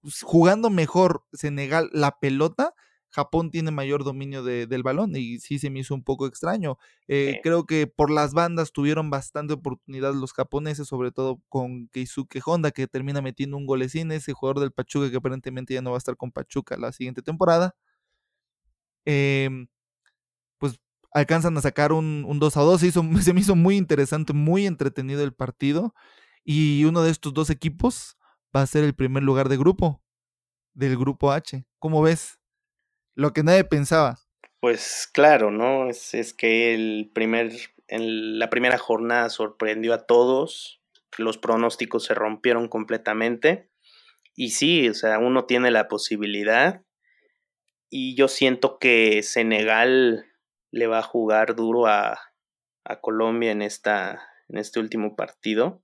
[0.00, 2.74] pues, jugando mejor Senegal la pelota,
[3.14, 6.79] Japón tiene mayor dominio del balón y sí se me hizo un poco extraño.
[7.07, 12.40] Eh, creo que por las bandas tuvieron bastante oportunidad los japoneses, sobre todo con Keisuke
[12.44, 15.96] Honda, que termina metiendo un golecín, ese jugador del Pachuca que aparentemente ya no va
[15.96, 17.77] a estar con Pachuca la siguiente temporada.
[19.05, 19.48] Eh,
[21.12, 22.81] alcanzan a sacar un, 2 a 2.
[22.81, 22.90] Se,
[23.22, 25.94] se me hizo muy interesante, muy entretenido el partido.
[26.44, 28.18] Y uno de estos dos equipos
[28.55, 30.03] va a ser el primer lugar de grupo,
[30.74, 31.64] del grupo H.
[31.79, 32.38] ¿Cómo ves?
[33.14, 34.18] Lo que nadie pensaba.
[34.61, 35.88] Pues claro, ¿no?
[35.88, 37.53] Es, que el primer,
[37.87, 40.81] en la primera jornada sorprendió a todos.
[41.18, 43.70] Los pronósticos se rompieron completamente.
[44.35, 46.83] Y sí, o sea, uno tiene la posibilidad.
[47.88, 50.27] Y yo siento que Senegal
[50.72, 52.18] le va a jugar duro a,
[53.00, 55.83] Colombia en, esta, en este último partido.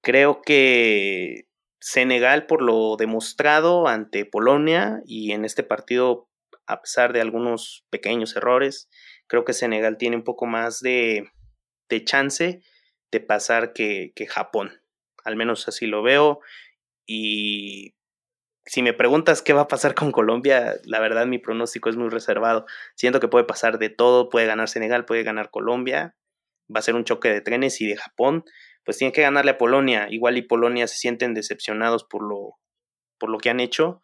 [0.00, 1.49] Creo que
[1.80, 6.28] Senegal, por lo demostrado ante Polonia y en este partido,
[6.66, 8.88] a pesar de algunos pequeños errores,
[9.26, 11.30] creo que Senegal tiene un poco más de,
[11.88, 12.62] de chance
[13.10, 14.82] de pasar que, que Japón.
[15.24, 16.40] Al menos así lo veo.
[17.06, 17.94] Y
[18.66, 22.08] si me preguntas qué va a pasar con Colombia, la verdad mi pronóstico es muy
[22.08, 22.66] reservado.
[22.94, 26.14] Siento que puede pasar de todo, puede ganar Senegal, puede ganar Colombia,
[26.74, 28.44] va a ser un choque de trenes y de Japón,
[28.84, 30.08] pues tiene que ganarle a Polonia.
[30.10, 32.58] Igual y Polonia se sienten decepcionados por lo,
[33.18, 34.02] por lo que han hecho,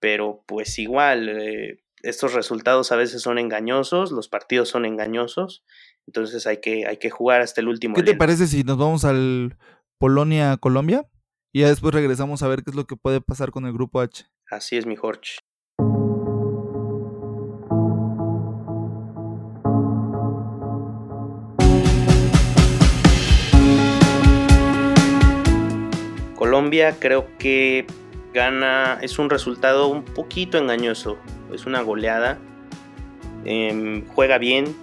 [0.00, 5.64] pero pues igual, eh, estos resultados a veces son engañosos, los partidos son engañosos,
[6.06, 7.94] entonces hay que, hay que jugar hasta el último.
[7.94, 9.56] ¿Qué te parece si nos vamos al
[9.98, 11.06] Polonia-Colombia?
[11.52, 14.00] Y ya después regresamos a ver qué es lo que puede pasar con el grupo
[14.00, 14.24] H.
[14.50, 15.38] Así es, mi Jorge.
[26.60, 27.86] Colombia creo que
[28.34, 31.16] gana, es un resultado un poquito engañoso,
[31.54, 32.36] es una goleada,
[33.46, 34.76] em, juega bien,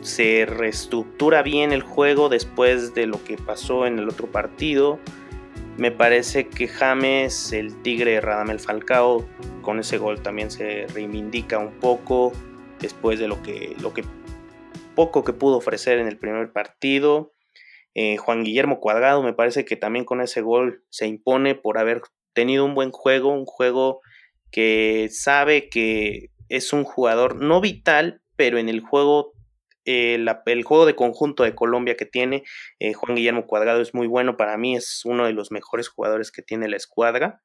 [0.00, 4.98] se reestructura bien el juego después de lo que pasó en el otro partido,
[5.76, 9.28] me parece que James, el tigre Radamel Falcao,
[9.60, 12.32] con ese gol también se reivindica un poco
[12.80, 14.04] después de lo que, lo que
[14.94, 17.34] poco que pudo ofrecer en el primer partido.
[17.94, 22.02] Eh, Juan Guillermo Cuadrado me parece que también con ese gol se impone por haber
[22.32, 24.00] tenido un buen juego, un juego
[24.50, 29.32] que sabe que es un jugador no vital, pero en el juego
[29.84, 32.44] eh, el juego de conjunto de Colombia que tiene
[32.78, 36.30] eh, Juan Guillermo Cuadrado es muy bueno, para mí es uno de los mejores jugadores
[36.30, 37.42] que tiene la escuadra.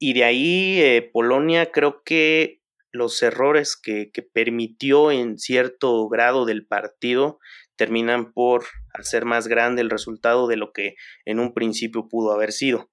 [0.00, 2.58] Y de ahí Polonia creo que
[2.92, 7.38] los errores que, permitió en cierto grado del partido
[7.78, 12.52] terminan por hacer más grande el resultado de lo que en un principio pudo haber
[12.52, 12.90] sido.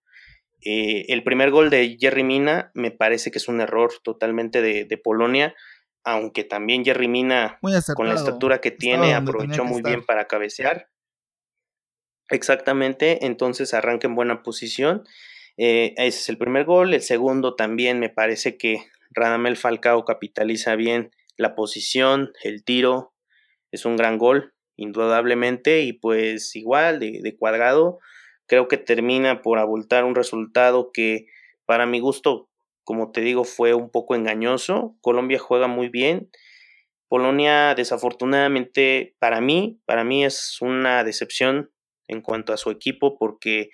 [0.61, 5.53] el primer gol de Jerry Mina me parece que es un error totalmente de Polonia
[6.05, 7.59] aunque también Jerry Mina,
[7.95, 10.87] con la estatura que tiene, aprovechó muy bien para cabecear.
[12.29, 15.03] Exactamente, entonces arranca en buena posición.
[15.57, 16.93] Eh, ese es el primer gol.
[16.93, 23.13] El segundo también me parece que Radamel Falcao capitaliza bien la posición, el tiro.
[23.71, 25.81] Es un gran gol, indudablemente.
[25.81, 27.99] Y pues igual de, de cuadrado,
[28.47, 31.27] creo que termina por abultar un resultado que
[31.65, 32.49] para mi gusto,
[32.83, 34.95] como te digo, fue un poco engañoso.
[35.01, 36.29] Colombia juega muy bien.
[37.07, 41.71] Polonia, desafortunadamente, para mí, para mí es una decepción
[42.07, 43.69] en cuanto a su equipo porque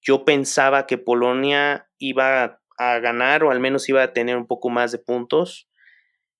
[0.00, 4.70] yo pensaba que Polonia iba a ganar o al menos iba a tener un poco
[4.70, 5.68] más de puntos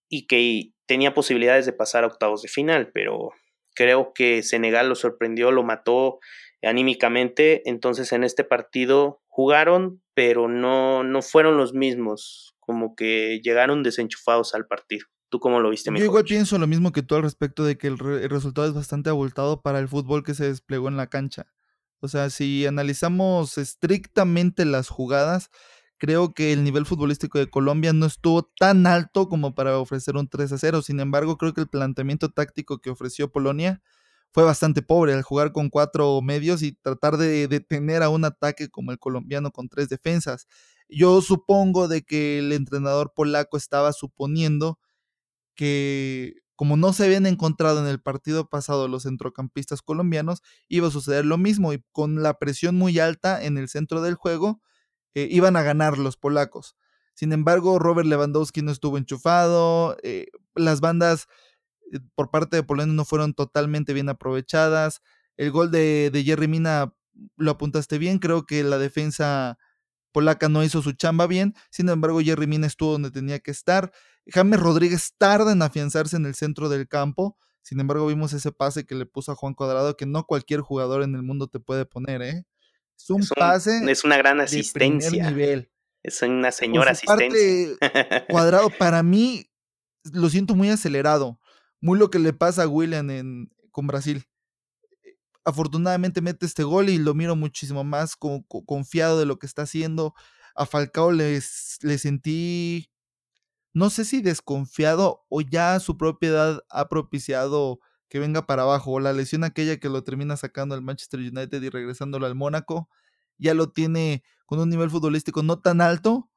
[0.09, 3.33] y que tenía posibilidades de pasar a octavos de final, pero
[3.77, 6.19] creo que Senegal lo sorprendió, lo mató
[6.63, 13.85] anímicamente, entonces en este partido jugaron, pero no, no fueron los mismos, como que llegaron
[13.85, 15.07] desenchufados al partido.
[15.29, 15.91] ¿Tú cómo lo viste?
[15.95, 18.75] Yo igual pienso lo mismo que tú al respecto de que el, el resultado es
[18.75, 21.47] bastante abultado para el fútbol que se desplegó en la cancha.
[22.01, 25.51] O sea, si analizamos estrictamente las jugadas,
[25.99, 30.29] creo que el nivel futbolístico de Colombia no estuvo tan alto como para ofrecer un
[30.29, 30.83] 3 a 0.
[30.83, 33.83] Sin embargo, creo que el planteamiento táctico que ofreció Polonia
[34.33, 38.69] fue bastante pobre al jugar con cuatro medios y tratar de detener a un ataque
[38.69, 40.47] como el colombiano con tres defensas.
[40.89, 44.79] Yo supongo de que el entrenador polaco estaba suponiendo
[45.55, 50.91] que como no se habían encontrado en el partido pasado los centrocampistas colombianos, iba a
[50.91, 54.63] suceder lo mismo y con la presión muy alta en el centro del juego,
[55.17, 56.77] eh, iban a ganar los polacos.
[57.15, 61.27] Sin embargo, Robert Lewandowski no estuvo enchufado, eh, las bandas
[61.93, 65.01] eh, por parte de Polonia no fueron totalmente bien aprovechadas,
[65.39, 66.95] el gol de, de Jerry Mina
[67.39, 69.59] lo apuntaste bien, creo que la defensa
[70.13, 73.93] polaca no hizo su chamba bien, sin embargo Jerry Mina estuvo donde tenía que estar,
[74.27, 77.39] James Rodríguez tarda en afianzarse en el centro del campo.
[77.63, 81.03] Sin embargo, vimos ese pase que le puso a Juan Cuadrado que no cualquier jugador
[81.03, 82.45] en el mundo te puede poner, ¿eh?
[82.97, 83.91] Es un, pase.
[83.91, 85.31] Es una gran asistencia.
[85.31, 85.71] nivel.
[86.03, 87.77] Es una señora asistencia.
[88.29, 89.51] cuadrado, para mí,
[90.13, 91.41] lo siento muy acelerado.
[91.81, 94.27] Muy lo que le pasa a William en, con Brasil.
[95.45, 100.15] Afortunadamente mete este gol y lo miro muchísimo más confiado de lo que está haciendo.
[100.55, 102.91] A Falcao le sentí
[103.77, 109.01] no sé si desconfiado o ya su propiedad ha propiciado que venga para abajo, o
[109.01, 112.89] la lesión aquella que lo termina sacando al Manchester United y regresándolo al Mónaco,
[113.39, 116.31] ya lo tiene con un nivel futbolístico no tan alto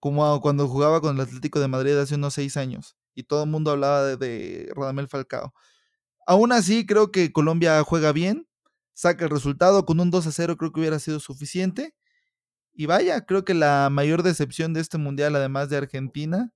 [0.00, 3.50] como cuando jugaba con el Atlético de Madrid hace unos seis años, y todo el
[3.50, 5.52] mundo hablaba de, de Radamel Falcao.
[6.26, 8.48] Aún así, creo que Colombia juega bien,
[8.94, 11.94] saca el resultado, con un 2 a 0 creo que hubiera sido suficiente,
[12.72, 16.52] y vaya, creo que la mayor decepción de este mundial, además de Argentina,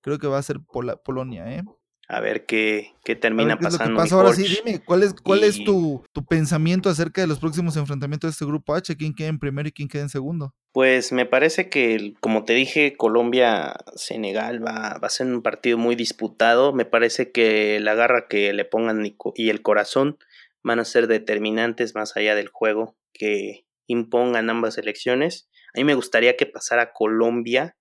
[0.00, 0.60] creo que va a ser
[1.04, 1.64] Polonia, ¿eh?
[2.08, 4.00] A ver qué, qué termina pasando.
[4.00, 8.28] Ahora sí, dime, ¿cuál es, cuál es tu, tu, pensamiento acerca de los próximos enfrentamientos
[8.28, 8.96] de este grupo H?
[8.96, 10.54] ¿Quién queda en primero y quién queda en segundo?
[10.72, 15.96] Pues me parece que, como te dije, Colombia-Senegal va, va, a ser un partido muy
[15.96, 16.72] disputado.
[16.72, 20.16] Me parece que la garra que le pongan y el corazón
[20.62, 25.48] van a ser determinantes más allá del juego que impongan ambas elecciones.
[25.74, 27.76] A mí me gustaría que pasara Colombia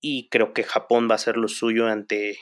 [0.00, 2.38] y creo que Japón va a hacer lo suyo ante,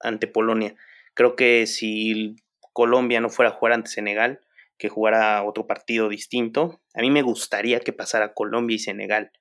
[0.00, 0.74] ante Polonia.
[1.14, 2.36] Creo que si
[2.72, 4.40] Colombia no fuera a jugar ante Senegal,
[4.78, 9.32] que jugara otro partido distinto, a mí me gustaría que pasara Colombia y Senegal,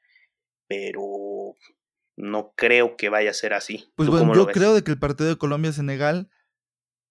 [0.67, 1.55] pero
[2.17, 3.91] no creo que vaya a ser así.
[3.95, 6.29] Pues bueno, yo creo de que el partido de Colombia-Senegal,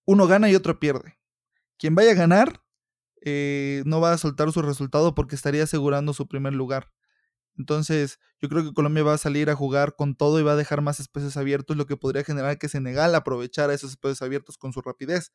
[0.05, 1.17] uno gana y otro pierde.
[1.79, 2.63] Quien vaya a ganar
[3.23, 6.93] eh, no va a soltar su resultado porque estaría asegurando su primer lugar.
[7.59, 10.57] Entonces, yo creo que Colombia va a salir a jugar con todo y va a
[10.57, 14.73] dejar más espacios abiertos, lo que podría generar que Senegal aprovechara esos espacios abiertos con
[14.73, 15.33] su rapidez.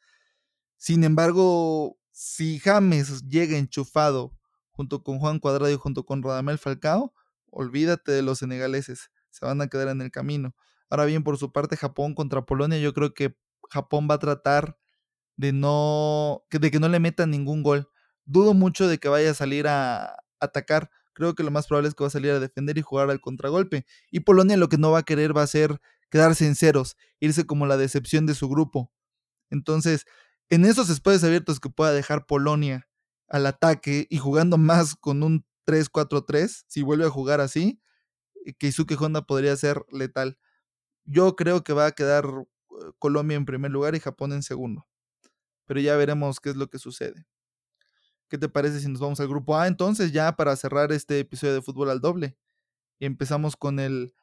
[0.78, 4.36] Sin embargo, si James llega enchufado
[4.72, 7.14] junto con Juan Cuadrado y junto con Radamel Falcao,
[7.50, 10.56] olvídate de los senegaleses, se van a quedar en el camino.
[10.90, 13.38] Ahora bien, por su parte, Japón contra Polonia, yo creo que
[13.70, 14.78] Japón va a tratar
[15.38, 17.90] de no, de que no le metan ningún gol.
[18.26, 20.90] Dudo mucho de que vaya a salir a atacar
[21.22, 23.22] creo que lo más probable es que va a salir a defender y jugar al
[23.22, 23.86] contragolpe.
[24.10, 27.46] Y Polonia lo que no va a querer va a ser quedarse en ceros, irse
[27.46, 28.92] como la decepción de su grupo.
[29.52, 30.06] Entonces,
[30.50, 32.88] en esos espacios abiertos que pueda dejar Polonia
[33.28, 37.80] al ataque y jugando más con un 3-4-3, si vuelve a jugar así,
[38.46, 40.40] eh, Keisuke Honda podría ser letal.
[41.06, 44.88] Yo creo que va a quedar eh, Colombia en primer lugar y Japón en segundo.
[45.67, 47.28] Pero ya veremos qué es lo que sucede.
[48.32, 51.54] ¿Qué te parece si nos vamos al grupo A entonces ya para cerrar este episodio
[51.54, 52.38] de fútbol al doble?
[52.98, 54.13] Y empezamos con el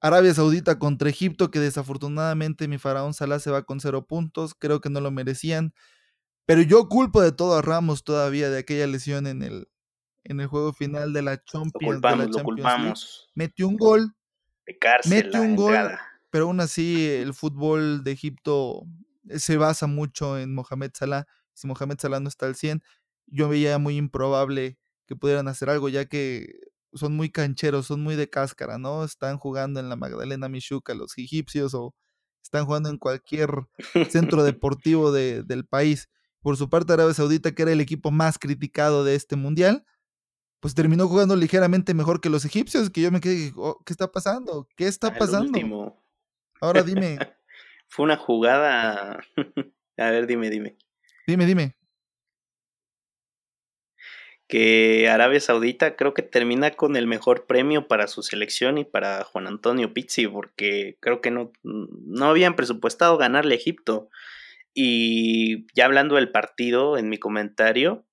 [0.00, 4.80] Arabia Saudita contra Egipto, que desafortunadamente mi faraón Salah se va con cero puntos, creo
[4.80, 5.74] que no lo merecían.
[6.46, 9.68] Pero yo culpo de todo a Ramos todavía de aquella lesión en el,
[10.24, 13.30] en el juego final de la Champions, lo culpamos, lo culpamos.
[13.34, 14.14] Metió un gol,
[14.66, 16.00] De cárcel, mete la un gol, entrada.
[16.30, 18.86] pero aún así el fútbol de Egipto
[19.36, 21.26] se basa mucho en Mohamed Salah.
[21.52, 22.82] Si Mohamed Salah no está al 100,
[23.30, 26.54] yo veía muy improbable que pudieran hacer algo, ya que
[26.92, 29.04] son muy cancheros, son muy de cáscara, ¿no?
[29.04, 31.94] Están jugando en la Magdalena Michuca los egipcios o
[32.42, 33.50] están jugando en cualquier
[34.08, 36.08] centro deportivo de- del país.
[36.42, 39.84] Por su parte, Arabia Saudita, que era el equipo más criticado de este mundial,
[40.60, 44.10] pues terminó jugando ligeramente mejor que los egipcios, que yo me quedé, "Oh, ¿qué está
[44.12, 44.68] pasando?
[44.76, 45.46] ¿Qué está Al pasando?
[45.52, 46.02] último.
[46.60, 47.18] Ahora dime,
[47.88, 49.20] Fue una jugada.
[49.98, 50.76] A ver, dime, dime.
[51.26, 51.74] dime, dime.
[54.50, 59.22] Que Arabia Saudita creo que termina con el mejor premio para su selección y para
[59.22, 64.08] Juan Antonio Pizzi, porque creo que no, no habían presupuestado ganarle a Egipto.
[64.74, 68.04] Y ya hablando del partido, en mi comentario,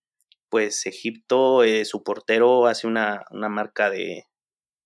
[0.49, 4.25] pues Egipto, eh, su portero hace una, una marca de,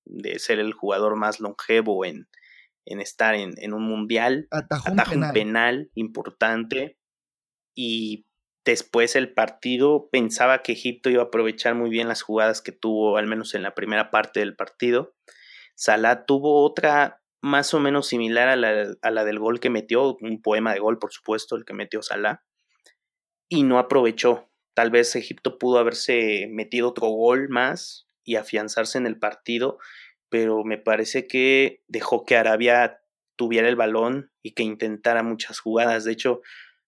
[0.05, 2.27] de ser el jugador más longevo en,
[2.85, 4.47] en estar en, en un mundial.
[4.51, 5.33] Atajó un Ataja un penal.
[5.33, 6.97] penal importante
[7.75, 8.25] y
[8.65, 13.17] después el partido pensaba que Egipto iba a aprovechar muy bien las jugadas que tuvo,
[13.17, 15.15] al menos en la primera parte del partido.
[15.75, 20.15] Salah tuvo otra más o menos similar a la, a la del gol que metió,
[20.21, 22.43] un poema de gol, por supuesto, el que metió Salah,
[23.49, 24.49] y no aprovechó.
[24.75, 29.79] Tal vez Egipto pudo haberse metido otro gol más y afianzarse en el partido,
[30.29, 33.01] pero me parece que dejó que Arabia
[33.35, 36.05] tuviera el balón y que intentara muchas jugadas.
[36.05, 36.41] De hecho,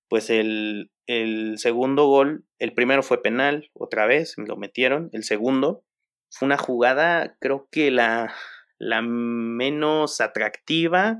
[0.07, 5.09] pues el, el segundo gol, el primero fue penal, otra vez, lo metieron.
[5.11, 5.83] El segundo
[6.29, 8.33] fue una jugada, creo que la,
[8.79, 11.19] la menos atractiva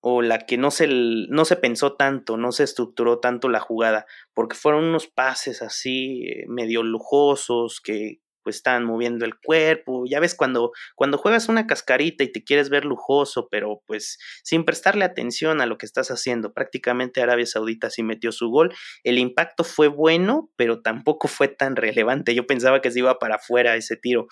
[0.00, 4.04] o la que no se, no se pensó tanto, no se estructuró tanto la jugada,
[4.34, 10.20] porque fueron unos pases así eh, medio lujosos que pues estaban moviendo el cuerpo, ya
[10.20, 15.04] ves cuando, cuando juegas una cascarita y te quieres ver lujoso, pero pues sin prestarle
[15.04, 18.72] atención a lo que estás haciendo, prácticamente Arabia Saudita sí metió su gol,
[19.02, 23.36] el impacto fue bueno, pero tampoco fue tan relevante, yo pensaba que se iba para
[23.36, 24.28] afuera ese tiro,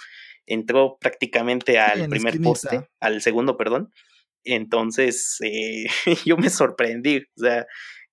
[0.47, 3.91] entró prácticamente al primer poste, al segundo, perdón,
[4.45, 5.87] entonces eh,
[6.27, 7.67] yo me sorprendí, o sea,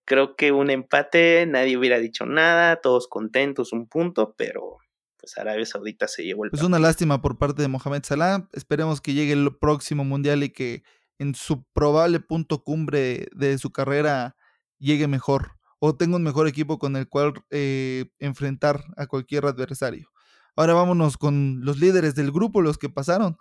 [0.09, 4.77] creo que un empate, nadie hubiera dicho nada, todos contentos, un punto, pero
[5.19, 6.67] pues Arabia Saudita se llevó el Pues partido.
[6.77, 8.47] una lástima por parte de Mohamed Salah.
[8.53, 10.83] Esperemos que llegue el próximo mundial y que
[11.17, 14.35] en su probable punto cumbre de su carrera
[14.77, 20.09] llegue mejor o tenga un mejor equipo con el cual eh, enfrentar a cualquier adversario.
[20.55, 23.37] Ahora vámonos con los líderes del grupo, los que pasaron.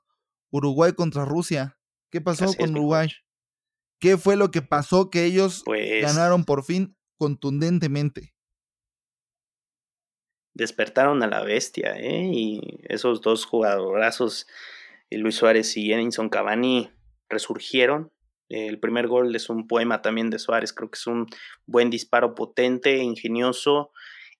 [0.50, 1.78] Uruguay contra Rusia.
[2.10, 3.08] ¿Qué pasó Así es, con Uruguay?
[4.00, 8.34] ¿Qué fue lo que pasó que ellos Pues ganaron por fin contundentemente?
[10.58, 12.28] Despertaron a la bestia, ¿eh?
[12.32, 14.48] Y esos dos jugadorazos,
[15.08, 16.90] Luis Suárez y Edinson Cavani,
[17.28, 18.10] resurgieron.
[18.48, 21.26] El primer gol es un poema también de Suárez, creo que es un
[21.66, 23.92] buen disparo potente, ingenioso.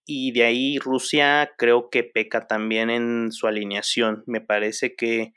[0.04, 4.24] Y de ahí Rusia creo que peca también en su alineación.
[4.26, 5.34] Me parece que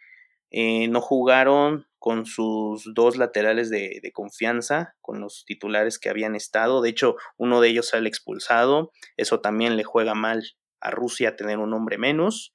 [0.49, 6.36] eh, no jugaron con sus dos laterales de, de, confianza, con los titulares que habían
[6.36, 6.82] estado.
[6.82, 8.91] De hecho, uno de ellos sale expulsado.
[9.17, 10.41] Eso también le juega mal
[10.82, 12.53] a Rusia tener un hombre menos.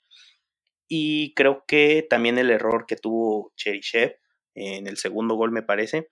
[0.89, 4.17] Y creo que también el error que tuvo Cheryshev
[4.55, 6.09] en el segundo gol, me parece,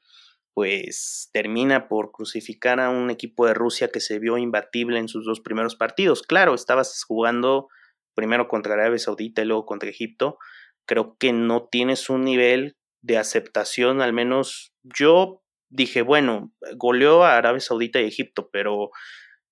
[0.53, 5.25] pues termina por crucificar a un equipo de Rusia que se vio imbatible en sus
[5.25, 6.23] dos primeros partidos.
[6.23, 7.69] Claro, estabas jugando
[8.15, 10.39] primero contra Arabia Saudita y luego contra Egipto.
[10.87, 17.37] Creo que no tienes un nivel de aceptación, al menos yo dije, bueno, goleó a
[17.37, 18.91] Arabia Saudita y Egipto, pero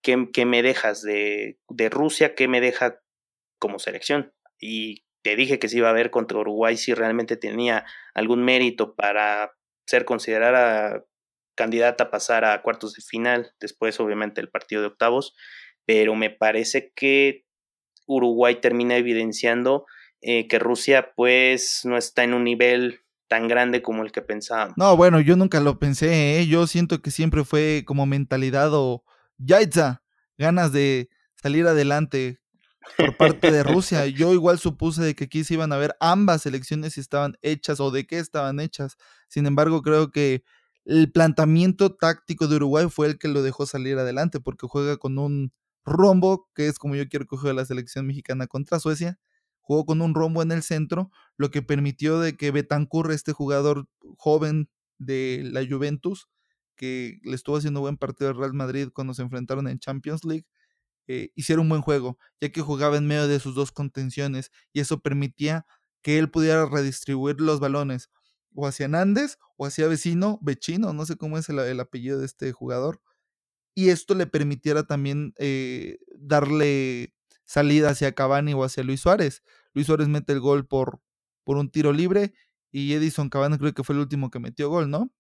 [0.03, 2.34] ¿qué, me dejas de, de, Rusia?
[2.34, 3.00] ¿Qué me deja
[3.59, 4.32] como selección?
[4.59, 8.94] Y te dije que se iba a ver contra Uruguay si realmente tenía algún mérito
[8.94, 9.53] para
[9.86, 11.05] ser considerada
[11.55, 15.34] candidata a pasar a cuartos de final, después obviamente el partido de octavos,
[15.84, 17.44] pero me parece que
[18.07, 19.86] Uruguay termina evidenciando
[20.20, 24.74] eh, que Rusia pues no está en un nivel tan grande como el que pensábamos.
[24.76, 26.46] No, bueno, yo nunca lo pensé, ¿eh?
[26.46, 29.05] yo siento que siempre fue como mentalidad o
[29.45, 30.03] Yaitza,
[30.38, 32.40] ganas de salir adelante
[32.97, 34.07] por parte de Rusia.
[34.07, 37.80] Yo igual supuse de que aquí se iban a ver ambas elecciones si estaban hechas
[37.80, 38.97] o de qué estaban hechas.
[39.28, 40.43] Sin embargo, creo que
[40.84, 45.18] el planteamiento táctico de Uruguay fue el que lo dejó salir adelante porque juega con
[45.18, 45.53] un
[45.84, 49.18] rombo, que es como yo quiero que juegue la selección mexicana contra Suecia,
[49.61, 53.86] jugó con un rombo en el centro, lo que permitió de que Betancourt, este jugador
[54.16, 54.68] joven
[54.99, 56.28] de la Juventus,
[56.83, 60.47] que le estuvo haciendo buen partido al Real Madrid cuando se enfrentaron en Champions League,
[61.07, 64.80] eh, hiciera un buen juego, ya que jugaba en medio de sus dos contenciones y
[64.80, 65.64] eso permitía
[66.03, 68.11] que él pudiera redistribuir los balones
[68.53, 72.51] o hacia Nández o hacia vecino, Vecino, no sé cómo es el, apellido de este
[72.51, 73.01] jugador,
[73.76, 77.14] y esto le permitiera también eh, darle
[77.45, 79.45] salida hacia Cavani o hacia Luis Suárez.
[79.72, 81.01] Luis Suárez mete el gol por,
[81.45, 82.35] por un tiro libre
[82.72, 85.12] y Edison Cavani creo que fue el último que metió gol, ¿no?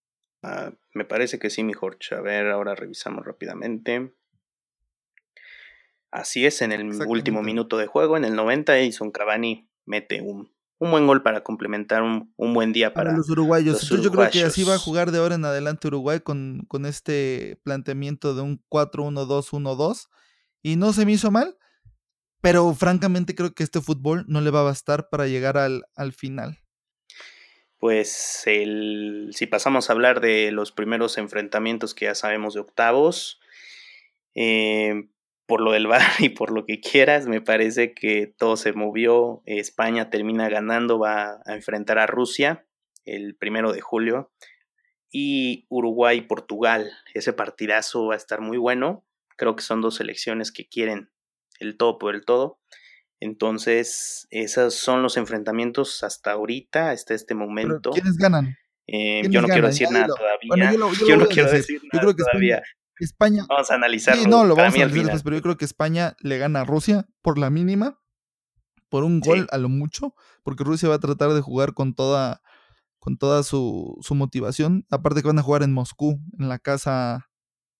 [0.42, 2.14] Ah, me parece que sí, mi Jorge.
[2.14, 4.12] A ver, ahora revisamos rápidamente.
[6.10, 10.52] Así es, en el último minuto de juego, en el 90, Edison Cavani mete un,
[10.78, 13.88] un buen gol para complementar un, buen día para, los uruguayos.
[13.88, 17.58] yo creo que así va a jugar de ahora en adelante Uruguay con, con este
[17.64, 20.08] planteamiento de un 4-1-2-1-2.
[20.60, 21.56] Y no se me hizo mal,
[22.42, 26.12] pero francamente creo que este fútbol no le va a bastar para llegar al, al
[26.12, 26.61] final
[27.82, 33.40] pues el, si pasamos a hablar de los primeros enfrentamientos que ya sabemos de octavos,
[34.36, 35.08] eh,
[35.46, 39.42] por lo del VAR y por lo que quieras, me parece que todo se movió.
[39.46, 42.64] España termina ganando, va a enfrentar a Rusia
[43.04, 44.30] el primero de julio.
[45.10, 46.92] Y Uruguay y Portugal.
[47.14, 49.04] Ese partidazo va a estar muy bueno.
[49.36, 51.10] Creo que son dos selecciones que quieren
[51.58, 52.60] el todo por el todo.
[53.22, 57.90] Entonces, esos son los enfrentamientos hasta ahorita, hasta este momento.
[57.90, 58.56] ¿Quiénes ganan?
[58.88, 60.72] Eh, yo no quiero decir nada todavía.
[60.72, 62.62] yo, no quiero decir, nada creo que todavía.
[62.98, 63.46] España.
[63.48, 64.24] Vamos a analizarlo.
[64.24, 67.06] Sí, no, lo vamos a analizar pero yo creo que España le gana a Rusia
[67.20, 68.00] por la mínima,
[68.88, 72.42] por un gol a lo mucho, porque Rusia va a tratar de jugar con toda,
[72.98, 74.84] con toda su, su motivación.
[74.90, 77.30] Aparte que van a jugar en Moscú, en la casa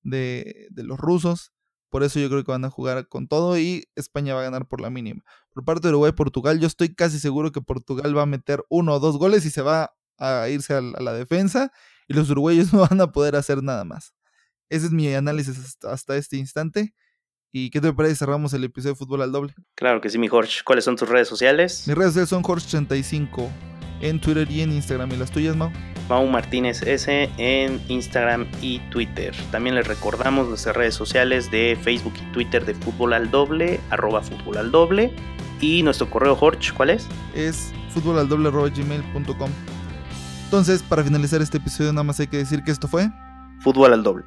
[0.03, 1.53] de, de los rusos.
[1.93, 4.67] Por eso yo creo que van a jugar con todo y España va a ganar
[4.67, 5.23] por la mínima.
[5.53, 8.99] Por parte de Uruguay-Portugal, yo estoy casi seguro que Portugal va a meter uno o
[8.99, 11.71] dos goles y se va a irse a la, defensa
[12.09, 14.15] y los uruguayos no van a poder hacer nada más.
[14.71, 16.95] Ese es mi análisis hasta, este instante.
[17.53, 18.17] ¿Y qué te parece?
[18.17, 19.55] Cerramos el episodio de Fútbol al Doble.
[19.75, 20.63] Claro que sí, mi Jorge.
[20.65, 21.87] ¿Cuáles son tus redes sociales?
[21.87, 23.51] Mis redes sociales son Jorge35
[24.01, 25.13] en Twitter y en Instagram.
[25.13, 25.71] ¿Y las tuyas, Mau?
[26.13, 29.35] Mau Martínez S en Instagram y Twitter.
[29.51, 34.21] También les recordamos nuestras redes sociales de Facebook y Twitter de Fútbol al Doble, arroba
[34.21, 35.11] Fútbol al Doble.
[35.59, 37.09] Y nuestro correo, Jorge, ¿cuál es?
[37.35, 39.51] Es gmail.com
[40.45, 43.11] Entonces, para finalizar este episodio, nada más hay que decir que esto fue
[43.61, 44.25] Fútbol al Doble.